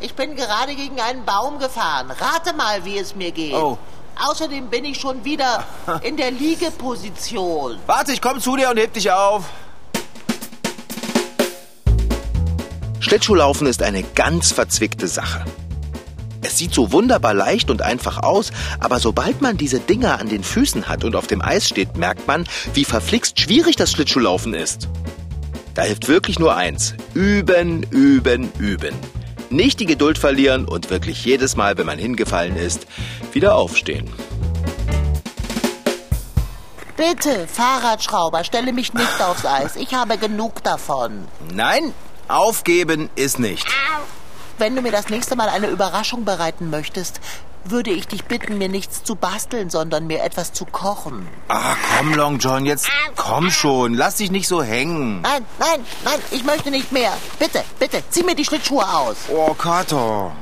Ich 0.00 0.14
bin 0.14 0.36
gerade 0.36 0.74
gegen 0.74 1.00
einen 1.00 1.24
Baum 1.24 1.58
gefahren. 1.58 2.10
Rate 2.10 2.52
mal, 2.52 2.84
wie 2.84 2.98
es 2.98 3.14
mir 3.14 3.32
geht. 3.32 3.54
Oh. 3.54 3.78
Außerdem 4.16 4.68
bin 4.68 4.84
ich 4.84 4.98
schon 4.98 5.24
wieder 5.24 5.64
in 6.02 6.16
der 6.16 6.30
Liegeposition. 6.30 7.78
Warte, 7.86 8.12
ich 8.12 8.20
komme 8.20 8.40
zu 8.40 8.56
dir 8.56 8.70
und 8.70 8.78
heb 8.78 8.92
dich 8.92 9.10
auf. 9.10 9.44
Schlittschuhlaufen 13.00 13.66
ist 13.66 13.82
eine 13.82 14.02
ganz 14.02 14.52
verzwickte 14.52 15.08
Sache. 15.08 15.44
Es 16.40 16.58
sieht 16.58 16.74
so 16.74 16.92
wunderbar 16.92 17.34
leicht 17.34 17.70
und 17.70 17.82
einfach 17.82 18.22
aus, 18.22 18.50
aber 18.78 18.98
sobald 18.98 19.40
man 19.40 19.56
diese 19.56 19.80
Dinger 19.80 20.20
an 20.20 20.28
den 20.28 20.44
Füßen 20.44 20.88
hat 20.88 21.04
und 21.04 21.16
auf 21.16 21.26
dem 21.26 21.42
Eis 21.42 21.68
steht, 21.68 21.96
merkt 21.96 22.26
man, 22.26 22.46
wie 22.74 22.84
verflixt 22.84 23.40
schwierig 23.40 23.76
das 23.76 23.92
Schlittschuhlaufen 23.92 24.54
ist. 24.54 24.88
Da 25.74 25.82
hilft 25.82 26.08
wirklich 26.08 26.38
nur 26.38 26.54
eins. 26.54 26.94
Üben, 27.14 27.82
üben, 27.90 28.52
üben. 28.58 28.94
Nicht 29.50 29.80
die 29.80 29.86
Geduld 29.86 30.18
verlieren 30.18 30.64
und 30.64 30.90
wirklich 30.90 31.24
jedes 31.24 31.56
Mal, 31.56 31.78
wenn 31.78 31.86
man 31.86 31.98
hingefallen 31.98 32.56
ist, 32.56 32.86
wieder 33.34 33.56
aufstehen. 33.56 34.10
Bitte, 36.96 37.48
Fahrradschrauber, 37.48 38.44
stelle 38.44 38.72
mich 38.72 38.94
nicht 38.94 39.20
aufs 39.20 39.44
Eis. 39.44 39.76
Ich 39.76 39.94
habe 39.94 40.16
genug 40.16 40.62
davon. 40.62 41.26
Nein, 41.52 41.92
aufgeben 42.28 43.10
ist 43.16 43.38
nicht. 43.38 43.66
Wenn 44.58 44.76
du 44.76 44.82
mir 44.82 44.92
das 44.92 45.08
nächste 45.08 45.34
Mal 45.34 45.48
eine 45.48 45.66
Überraschung 45.66 46.24
bereiten 46.24 46.70
möchtest, 46.70 47.20
würde 47.70 47.90
ich 47.90 48.06
dich 48.08 48.24
bitten, 48.24 48.58
mir 48.58 48.68
nichts 48.68 49.04
zu 49.04 49.16
basteln, 49.16 49.70
sondern 49.70 50.06
mir 50.06 50.22
etwas 50.22 50.52
zu 50.52 50.64
kochen. 50.64 51.28
Ah, 51.48 51.74
komm, 51.96 52.14
Long 52.14 52.38
John, 52.38 52.66
jetzt 52.66 52.88
komm 53.16 53.50
schon. 53.50 53.94
Lass 53.94 54.16
dich 54.16 54.30
nicht 54.30 54.48
so 54.48 54.62
hängen. 54.62 55.20
Nein, 55.22 55.44
nein, 55.58 55.84
nein, 56.04 56.20
ich 56.30 56.44
möchte 56.44 56.70
nicht 56.70 56.92
mehr. 56.92 57.12
Bitte, 57.38 57.64
bitte, 57.78 58.02
zieh 58.10 58.22
mir 58.22 58.34
die 58.34 58.44
Schlittschuhe 58.44 58.86
aus. 58.86 59.16
Oh, 59.28 59.54
Kater. 59.54 60.32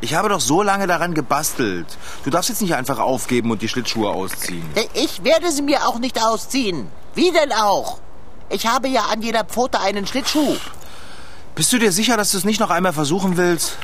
Ich 0.00 0.14
habe 0.14 0.28
doch 0.28 0.40
so 0.40 0.62
lange 0.62 0.86
daran 0.88 1.14
gebastelt. 1.14 1.86
Du 2.24 2.30
darfst 2.30 2.48
jetzt 2.48 2.60
nicht 2.60 2.74
einfach 2.74 2.98
aufgeben 2.98 3.50
und 3.52 3.62
die 3.62 3.68
Schlittschuhe 3.68 4.10
ausziehen. 4.10 4.68
Ich 4.94 5.22
werde 5.22 5.52
sie 5.52 5.62
mir 5.62 5.86
auch 5.86 5.98
nicht 5.98 6.20
ausziehen. 6.20 6.88
Wie 7.14 7.30
denn 7.30 7.52
auch? 7.52 7.98
Ich 8.48 8.66
habe 8.66 8.88
ja 8.88 9.02
an 9.12 9.22
jeder 9.22 9.44
Pfote 9.44 9.80
einen 9.80 10.06
Schlittschuh. 10.06 10.56
Bist 11.54 11.72
du 11.72 11.78
dir 11.78 11.92
sicher, 11.92 12.16
dass 12.16 12.32
du 12.32 12.38
es 12.38 12.44
nicht 12.44 12.60
noch 12.60 12.70
einmal 12.70 12.92
versuchen 12.92 13.36
willst? 13.36 13.76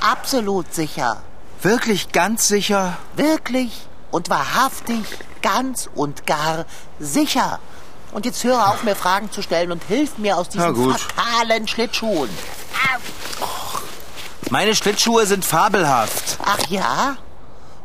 Absolut 0.00 0.72
sicher. 0.72 1.22
Wirklich 1.64 2.12
ganz 2.12 2.46
sicher? 2.46 2.98
Wirklich 3.16 3.86
und 4.10 4.28
wahrhaftig, 4.28 5.02
ganz 5.40 5.88
und 5.94 6.26
gar 6.26 6.66
sicher. 6.98 7.58
Und 8.12 8.26
jetzt 8.26 8.44
höre 8.44 8.68
auf, 8.68 8.82
mir 8.82 8.94
Fragen 8.94 9.32
zu 9.32 9.40
stellen 9.40 9.72
und 9.72 9.82
hilf 9.84 10.18
mir 10.18 10.36
aus 10.36 10.50
diesen 10.50 10.76
fatalen 10.76 11.66
Schlittschuhen. 11.66 12.28
Meine 14.50 14.74
Schlittschuhe 14.74 15.24
sind 15.24 15.42
fabelhaft. 15.42 16.36
Ach 16.44 16.66
ja? 16.68 17.16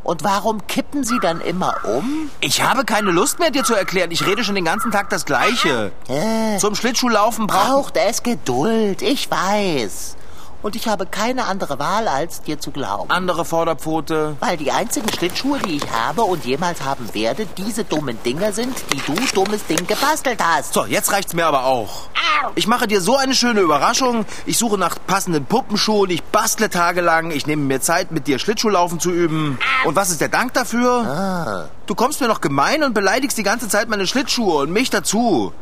Und 0.03 0.25
warum 0.25 0.67
kippen 0.67 1.05
sie 1.05 1.19
dann 1.21 1.39
immer 1.39 1.77
um? 1.85 2.29
Ich 2.41 2.61
habe 2.61 2.83
keine 2.83 3.11
Lust 3.11 3.39
mehr, 3.39 3.49
dir 3.49 3.63
zu 3.63 3.75
erklären. 3.75 4.11
Ich 4.11 4.25
rede 4.25 4.43
schon 4.43 4.55
den 4.55 4.65
ganzen 4.65 4.91
Tag 4.91 5.09
das 5.09 5.23
Gleiche. 5.23 5.93
Äh, 6.09 6.57
Zum 6.57 6.75
Schlittschuhlaufen 6.75 7.47
braucht... 7.47 7.93
braucht 7.93 7.97
es 7.97 8.23
Geduld, 8.23 9.01
ich 9.01 9.31
weiß. 9.31 10.17
Und 10.61 10.75
ich 10.75 10.87
habe 10.87 11.05
keine 11.05 11.45
andere 11.45 11.79
Wahl, 11.79 12.07
als 12.07 12.41
dir 12.41 12.59
zu 12.59 12.71
glauben. 12.71 13.09
Andere 13.09 13.45
Vorderpfote. 13.45 14.35
Weil 14.41 14.57
die 14.57 14.71
einzigen 14.71 15.09
Schlittschuhe, 15.09 15.59
die 15.59 15.77
ich 15.77 15.91
habe 15.91 16.23
und 16.23 16.43
jemals 16.43 16.83
haben 16.83 17.13
werde, 17.13 17.47
diese 17.57 17.85
dummen 17.85 18.21
Dinger 18.23 18.51
sind, 18.51 18.75
die 18.91 19.01
du, 19.01 19.15
dummes 19.33 19.65
Ding, 19.67 19.87
gebastelt 19.87 20.39
hast. 20.43 20.73
So, 20.73 20.85
jetzt 20.85 21.13
reicht's 21.13 21.33
mir 21.33 21.45
aber 21.45 21.63
auch. 21.63 22.09
Ich 22.55 22.67
mache 22.67 22.87
dir 22.87 22.99
so 22.99 23.15
eine 23.15 23.35
schöne 23.35 23.61
Überraschung. 23.61 24.25
Ich 24.45 24.57
suche 24.57 24.77
nach 24.77 24.97
passenden 25.07 25.45
Puppenschuhen. 25.45 26.09
Ich 26.09 26.23
bastle 26.23 26.69
tagelang. 26.69 27.31
Ich 27.31 27.47
nehme 27.47 27.63
mir 27.63 27.79
Zeit, 27.79 28.11
mit 28.11 28.27
dir 28.27 28.37
Schlittschuhlaufen 28.37 28.99
zu 28.99 29.11
üben. 29.11 29.59
Und 29.85 29.95
was 29.95 30.09
ist 30.09 30.19
der 30.19 30.29
Dank 30.29 30.53
dafür? 30.53 30.89
Ah. 31.05 31.69
Du 31.85 31.95
kommst 31.95 32.19
mir 32.19 32.27
noch 32.27 32.41
gemein 32.41 32.83
und 32.83 32.93
beleidigst 32.93 33.37
die 33.37 33.43
ganze 33.43 33.69
Zeit 33.69 33.87
meine 33.87 34.07
Schlittschuhe 34.07 34.63
und 34.63 34.71
mich 34.71 34.89
dazu. 34.89 35.53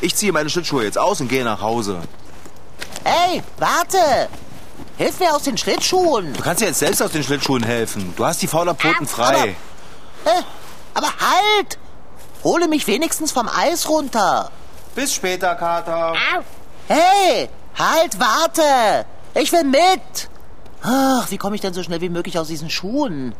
Ich 0.00 0.14
ziehe 0.14 0.32
meine 0.32 0.48
Schlittschuhe 0.48 0.84
jetzt 0.84 0.98
aus 0.98 1.20
und 1.20 1.28
gehe 1.28 1.44
nach 1.44 1.60
Hause. 1.60 1.98
Hey, 3.08 3.42
warte! 3.56 4.28
Hilf 4.98 5.18
mir 5.18 5.34
aus 5.34 5.44
den 5.44 5.56
Schlittschuhen. 5.56 6.34
Du 6.34 6.42
kannst 6.42 6.60
dir 6.60 6.66
jetzt 6.66 6.80
selbst 6.80 7.00
aus 7.00 7.10
den 7.10 7.22
Schlittschuhen 7.22 7.62
helfen. 7.62 8.12
Du 8.16 8.26
hast 8.26 8.42
die 8.42 8.46
Vorderpfoten 8.46 9.06
frei. 9.06 9.56
Äh, 10.26 10.42
aber 10.92 11.06
halt! 11.06 11.78
Hole 12.44 12.68
mich 12.68 12.86
wenigstens 12.86 13.32
vom 13.32 13.48
Eis 13.48 13.88
runter. 13.88 14.50
Bis 14.94 15.14
später, 15.14 15.54
Kater. 15.54 16.12
Hey, 16.86 17.48
halt, 17.78 18.20
warte! 18.20 19.06
Ich 19.34 19.52
will 19.52 19.64
mit! 19.64 20.28
Ach, 20.82 21.30
wie 21.30 21.38
komme 21.38 21.56
ich 21.56 21.60
denn 21.60 21.74
so 21.74 21.82
schnell 21.82 22.00
wie 22.00 22.08
möglich 22.08 22.38
aus 22.38 22.46
diesen 22.48 22.70
Schuhen? 22.70 23.34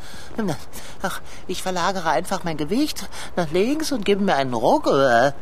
Ach, 1.03 1.20
ich 1.46 1.62
verlagere 1.62 2.11
einfach 2.11 2.42
mein 2.42 2.57
Gewicht 2.57 3.09
nach 3.37 3.51
links 3.53 3.92
und 3.92 4.05
gebe 4.05 4.22
mir 4.22 4.35
einen 4.35 4.55
Ruck. 4.55 4.87
Äh, 4.87 5.33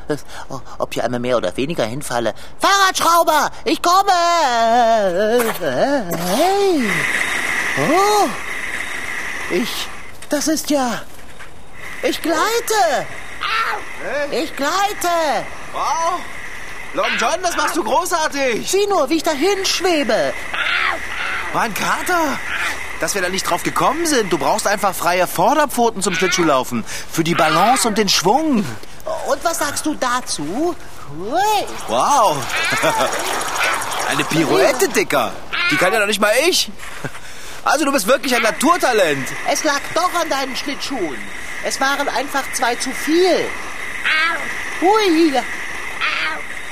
Ob 0.79 0.95
ich 0.95 1.03
einmal 1.03 1.21
mehr 1.21 1.37
oder 1.39 1.57
weniger 1.57 1.85
hinfalle. 1.85 2.35
Fahrradschrauber, 2.59 3.51
ich 3.65 3.81
komme! 3.81 4.13
Hey! 5.61 6.91
Oh! 7.79 8.29
Ich, 9.53 9.89
das 10.29 10.49
ist 10.49 10.71
ja... 10.71 11.03
Ich 12.03 12.21
gleite! 12.21 13.07
Ich 14.31 14.55
gleite! 14.55 15.47
Wow. 15.73 16.21
Long 16.95 17.17
John, 17.19 17.43
das 17.43 17.57
machst 17.57 17.77
du 17.77 17.85
großartig. 17.85 18.71
Sieh 18.71 18.87
nur, 18.87 19.09
wie 19.09 19.17
ich 19.17 19.23
dahin 19.23 19.65
schwebe. 19.65 20.33
Mann, 21.57 21.73
Kater. 21.73 22.39
Dass 23.01 23.15
wir 23.15 23.23
da 23.23 23.31
nicht 23.31 23.49
drauf 23.49 23.63
gekommen 23.63 24.05
sind. 24.05 24.31
Du 24.31 24.37
brauchst 24.37 24.67
einfach 24.67 24.95
freie 24.95 25.27
Vorderpfoten 25.27 26.03
zum 26.03 26.15
Schlittschuhlaufen. 26.15 26.85
Für 27.11 27.25
die 27.25 27.35
Balance 27.35 27.89
und 27.89 27.97
den 27.97 28.11
Schwung. 28.11 28.59
Und 29.27 29.43
was 29.43 29.61
sagst 29.61 29.87
du 29.87 29.95
dazu? 29.95 30.77
Hui. 31.19 31.67
Wow. 31.89 32.37
Eine 34.11 34.25
Pirouette, 34.25 34.91
Dicker. 34.91 35.33
Die 35.71 35.77
kann 35.77 35.95
ja 35.95 36.01
noch 36.01 36.07
nicht 36.07 36.21
mal 36.21 36.35
ich. 36.47 36.71
Also 37.65 37.87
du 37.87 37.93
bist 37.93 38.07
wirklich 38.07 38.37
ein 38.37 38.43
Naturtalent. 38.43 39.27
Es 39.51 39.65
lag 39.65 39.81
doch 39.95 40.13
an 40.21 40.29
deinen 40.29 40.55
Schlittschuhen. 40.57 41.19
Es 41.65 41.81
waren 41.81 42.07
einfach 42.11 42.45
zwei 42.53 42.75
zu 42.75 42.91
viel. 42.91 43.49
Hui. 44.83 45.33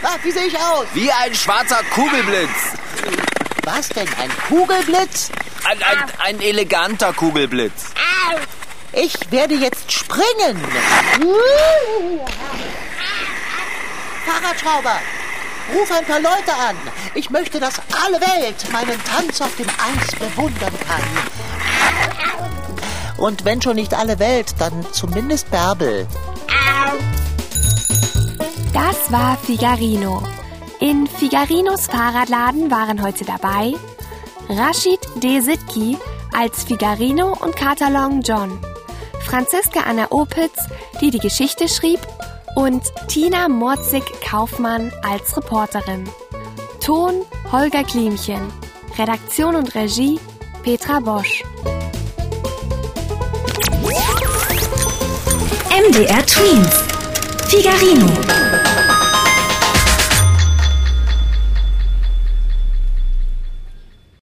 Ah, 0.02 0.16
wie 0.22 0.30
sehe 0.30 0.44
ich 0.44 0.58
aus? 0.58 0.84
Wie 0.92 1.10
ein 1.10 1.34
schwarzer 1.34 1.80
Kugelblitz. 1.94 2.83
Was 3.64 3.88
denn, 3.88 4.08
ein 4.20 4.30
Kugelblitz? 4.48 5.30
Ein, 5.64 5.82
ein, 5.82 6.04
ein 6.18 6.40
eleganter 6.40 7.12
Kugelblitz. 7.14 7.92
Ich 8.92 9.14
werde 9.30 9.54
jetzt 9.54 9.90
springen. 9.90 10.62
Fahrradschrauber, 14.26 15.00
ruf 15.74 15.90
ein 15.90 16.04
paar 16.04 16.20
Leute 16.20 16.52
an. 16.52 16.76
Ich 17.14 17.30
möchte, 17.30 17.58
dass 17.58 17.80
alle 18.04 18.20
Welt 18.20 18.70
meinen 18.70 19.02
Tanz 19.04 19.40
auf 19.40 19.56
dem 19.56 19.68
Eis 19.68 20.14
bewundern 20.18 20.74
kann. 20.86 21.02
Und 23.16 23.44
wenn 23.44 23.62
schon 23.62 23.76
nicht 23.76 23.94
alle 23.94 24.18
Welt, 24.18 24.54
dann 24.58 24.84
zumindest 24.92 25.50
Bärbel. 25.50 26.06
Das 28.72 29.10
war 29.10 29.38
Figarino. 29.38 30.22
In 30.84 31.06
Figarinos 31.06 31.86
Fahrradladen 31.86 32.70
waren 32.70 33.02
heute 33.02 33.24
dabei 33.24 33.72
Rashid 34.50 35.00
Desitki 35.14 35.96
als 36.36 36.64
Figarino 36.64 37.32
und 37.40 37.56
Katalon 37.56 38.20
John, 38.20 38.58
Franziska 39.22 39.80
Anna 39.80 40.08
Opitz, 40.10 40.68
die 41.00 41.10
die 41.10 41.20
Geschichte 41.20 41.70
schrieb, 41.70 42.00
und 42.54 42.82
Tina 43.08 43.48
Morzig-Kaufmann 43.48 44.92
als 45.02 45.34
Reporterin. 45.34 46.06
Ton 46.84 47.22
Holger 47.50 47.84
Klimchen. 47.84 48.52
Redaktion 48.98 49.56
und 49.56 49.74
Regie 49.74 50.20
Petra 50.62 51.00
Bosch. 51.00 51.42
MDR 55.70 56.26
Twins. 56.26 56.84
Figarino. 57.48 58.53